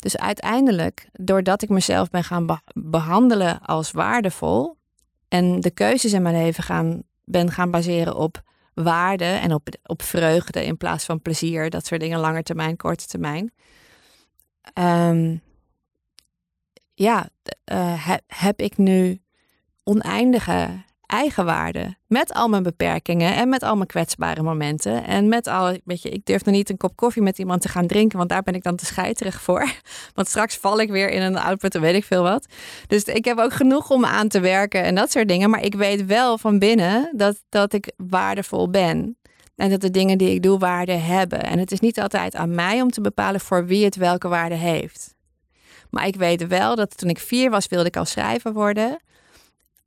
[0.05, 4.77] Dus uiteindelijk, doordat ik mezelf ben gaan behandelen als waardevol
[5.27, 8.41] en de keuzes in mijn leven gaan, ben gaan baseren op
[8.73, 13.05] waarde en op, op vreugde in plaats van plezier, dat soort dingen, lange termijn, korte
[13.05, 13.53] termijn.
[14.73, 15.41] Um,
[16.93, 17.29] ja,
[17.71, 19.21] uh, heb ik nu
[19.83, 21.95] oneindige eigenwaarde.
[22.07, 25.05] Met al mijn beperkingen en met al mijn kwetsbare momenten.
[25.05, 27.67] En met al, weet je, ik durf nog niet een kop koffie met iemand te
[27.67, 29.71] gaan drinken, want daar ben ik dan te scheiterig voor.
[30.13, 32.45] Want straks val ik weer in een output en weet ik veel wat.
[32.87, 35.49] Dus ik heb ook genoeg om aan te werken en dat soort dingen.
[35.49, 39.17] Maar ik weet wel van binnen dat, dat ik waardevol ben.
[39.55, 41.43] En dat de dingen die ik doe waarde hebben.
[41.43, 44.55] En het is niet altijd aan mij om te bepalen voor wie het welke waarde
[44.55, 45.13] heeft.
[45.89, 48.99] Maar ik weet wel dat toen ik vier was, wilde ik al schrijver worden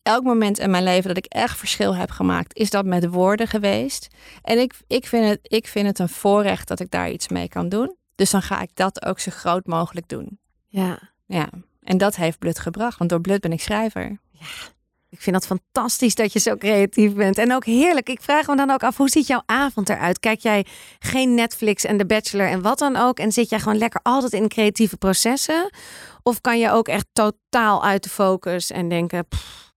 [0.08, 3.46] elk moment in mijn leven dat ik echt verschil heb gemaakt, is dat met woorden
[3.48, 4.08] geweest.
[4.42, 7.48] En ik, ik, vind het, ik vind het een voorrecht dat ik daar iets mee
[7.48, 7.96] kan doen.
[8.14, 10.38] Dus dan ga ik dat ook zo groot mogelijk doen.
[10.66, 10.98] Ja.
[11.26, 11.48] Ja.
[11.82, 14.18] En dat heeft Blut gebracht, want door Blut ben ik schrijver.
[14.30, 14.46] Ja.
[15.10, 17.38] Ik vind dat fantastisch dat je zo creatief bent.
[17.38, 18.08] En ook heerlijk.
[18.08, 20.18] Ik vraag me dan ook af, hoe ziet jouw avond eruit?
[20.18, 20.66] Kijk jij
[20.98, 23.18] geen Netflix en The Bachelor en wat dan ook?
[23.18, 25.70] En zit jij gewoon lekker altijd in creatieve processen?
[26.22, 29.26] Of kan je ook echt totaal uit de focus en denken...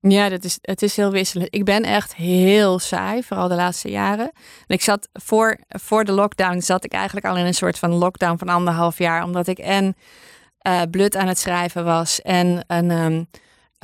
[0.02, 1.54] Ja, dat is, het is heel wisselend.
[1.54, 4.30] Ik ben echt heel saai, vooral de laatste jaren.
[4.66, 7.90] En ik zat voor, voor de lockdown, zat ik eigenlijk al in een soort van
[7.90, 9.24] lockdown van anderhalf jaar.
[9.24, 9.96] Omdat ik en
[10.66, 12.22] uh, blut aan het schrijven was.
[12.22, 13.28] En een, um,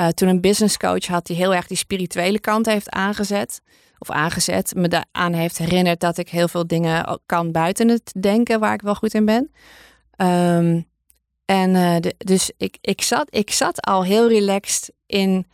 [0.01, 3.61] uh, toen een business coach had die heel erg die spirituele kant heeft aangezet.
[3.99, 8.61] Of aangezet, me daaraan heeft herinnerd dat ik heel veel dingen kan buiten het denken
[8.61, 9.51] waar ik wel goed in ben.
[10.17, 10.87] Um,
[11.45, 15.47] en de, dus ik, ik, zat, ik zat al heel relaxed in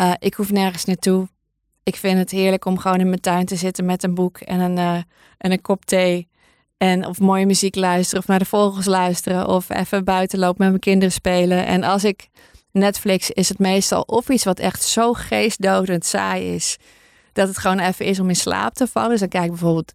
[0.00, 1.28] uh, ik hoef nergens naartoe.
[1.82, 4.60] Ik vind het heerlijk om gewoon in mijn tuin te zitten met een boek en
[4.60, 4.94] een, uh,
[5.38, 6.28] en een kop thee.
[6.76, 9.48] En of mooie muziek luisteren of naar de vogels luisteren.
[9.48, 11.66] Of even buiten lopen met mijn kinderen spelen.
[11.66, 12.28] En als ik
[12.70, 16.76] Netflix is het meestal of iets wat echt zo geestdodend saai is.
[17.32, 19.10] Dat het gewoon even is om in slaap te vallen.
[19.10, 19.92] Dus dan kijk ik bijvoorbeeld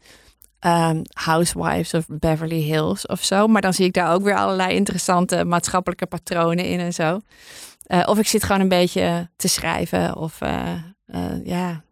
[0.59, 3.47] um, Housewives of Beverly Hills of zo.
[3.47, 7.19] Maar dan zie ik daar ook weer allerlei interessante maatschappelijke patronen in en zo.
[7.93, 10.75] Uh, of ik zit gewoon een beetje te schrijven of uh,
[11.43, 11.83] ja,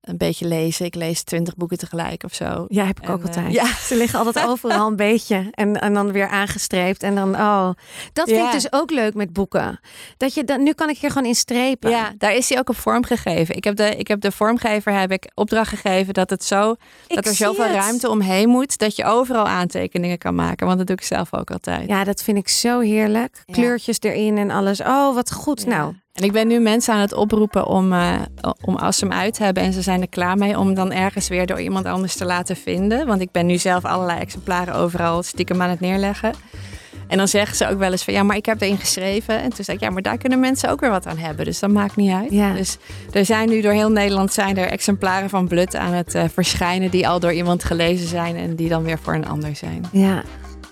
[0.00, 0.86] een beetje lezen.
[0.86, 2.64] Ik lees twintig boeken tegelijk of zo.
[2.68, 3.52] Ja, heb ik ook altijd.
[3.52, 3.66] ja.
[3.88, 5.48] Ze liggen altijd overal een beetje.
[5.50, 7.02] En, en dan weer aangestreept.
[7.02, 7.70] En dan, oh.
[8.12, 9.80] Dat vind ik dus ook leuk met boeken.
[10.16, 11.90] Dat je dan, nu kan ik hier gewoon in strepen.
[11.90, 13.56] Ja, daar is hij ook op vorm gegeven.
[13.56, 16.76] Ik heb de, ik heb de vormgever heb ik opdracht gegeven dat het zo,
[17.06, 18.78] dat er zoveel ruimte omheen moet.
[18.78, 20.66] Dat je overal aantekeningen kan maken.
[20.66, 21.88] Want dat doe ik zelf ook altijd.
[21.88, 23.42] Ja, dat vind ik zo heerlijk.
[23.46, 24.80] Kleurtjes erin en alles.
[24.80, 25.66] Oh, wat goed.
[25.66, 28.20] Nou, En ik ben nu mensen aan het oproepen om, uh,
[28.60, 31.28] om als ze hem uit hebben en ze zijn er klaar mee, om dan ergens
[31.28, 33.06] weer door iemand anders te laten vinden.
[33.06, 36.32] Want ik ben nu zelf allerlei exemplaren overal stiekem aan het neerleggen.
[37.10, 39.40] En dan zeggen ze ook wel eens van ja, maar ik heb erin geschreven.
[39.40, 41.44] En toen zei ik ja, maar daar kunnen mensen ook weer wat aan hebben.
[41.44, 42.30] Dus dat maakt niet uit.
[42.30, 42.52] Ja.
[42.52, 42.76] Dus
[43.12, 46.90] er zijn nu door heel Nederland zijn er exemplaren van Blut aan het uh, verschijnen
[46.90, 49.84] die al door iemand gelezen zijn en die dan weer voor een ander zijn.
[49.92, 50.22] Ja,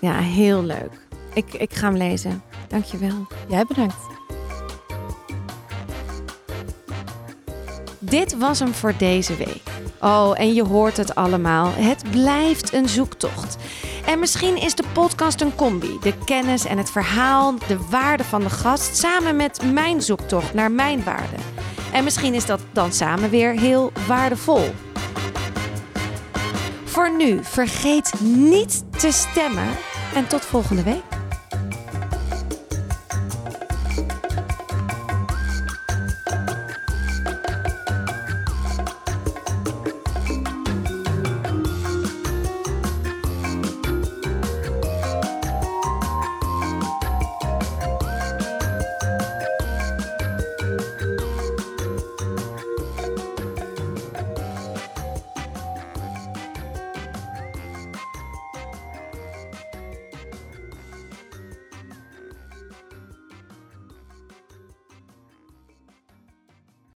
[0.01, 1.07] ja heel leuk.
[1.33, 2.41] Ik, ik ga hem lezen.
[2.67, 3.27] Dankjewel.
[3.47, 4.18] Jij bedankt.
[8.09, 9.61] Dit was hem voor deze week.
[10.01, 11.71] Oh, en je hoort het allemaal.
[11.73, 13.57] Het blijft een zoektocht.
[14.05, 15.97] En misschien is de podcast een combi.
[16.01, 20.71] De kennis en het verhaal, de waarde van de gast, samen met mijn zoektocht naar
[20.71, 21.35] mijn waarde.
[21.91, 24.71] En misschien is dat dan samen weer heel waardevol.
[26.83, 29.67] Voor nu, vergeet niet te stemmen
[30.15, 31.18] en tot volgende week.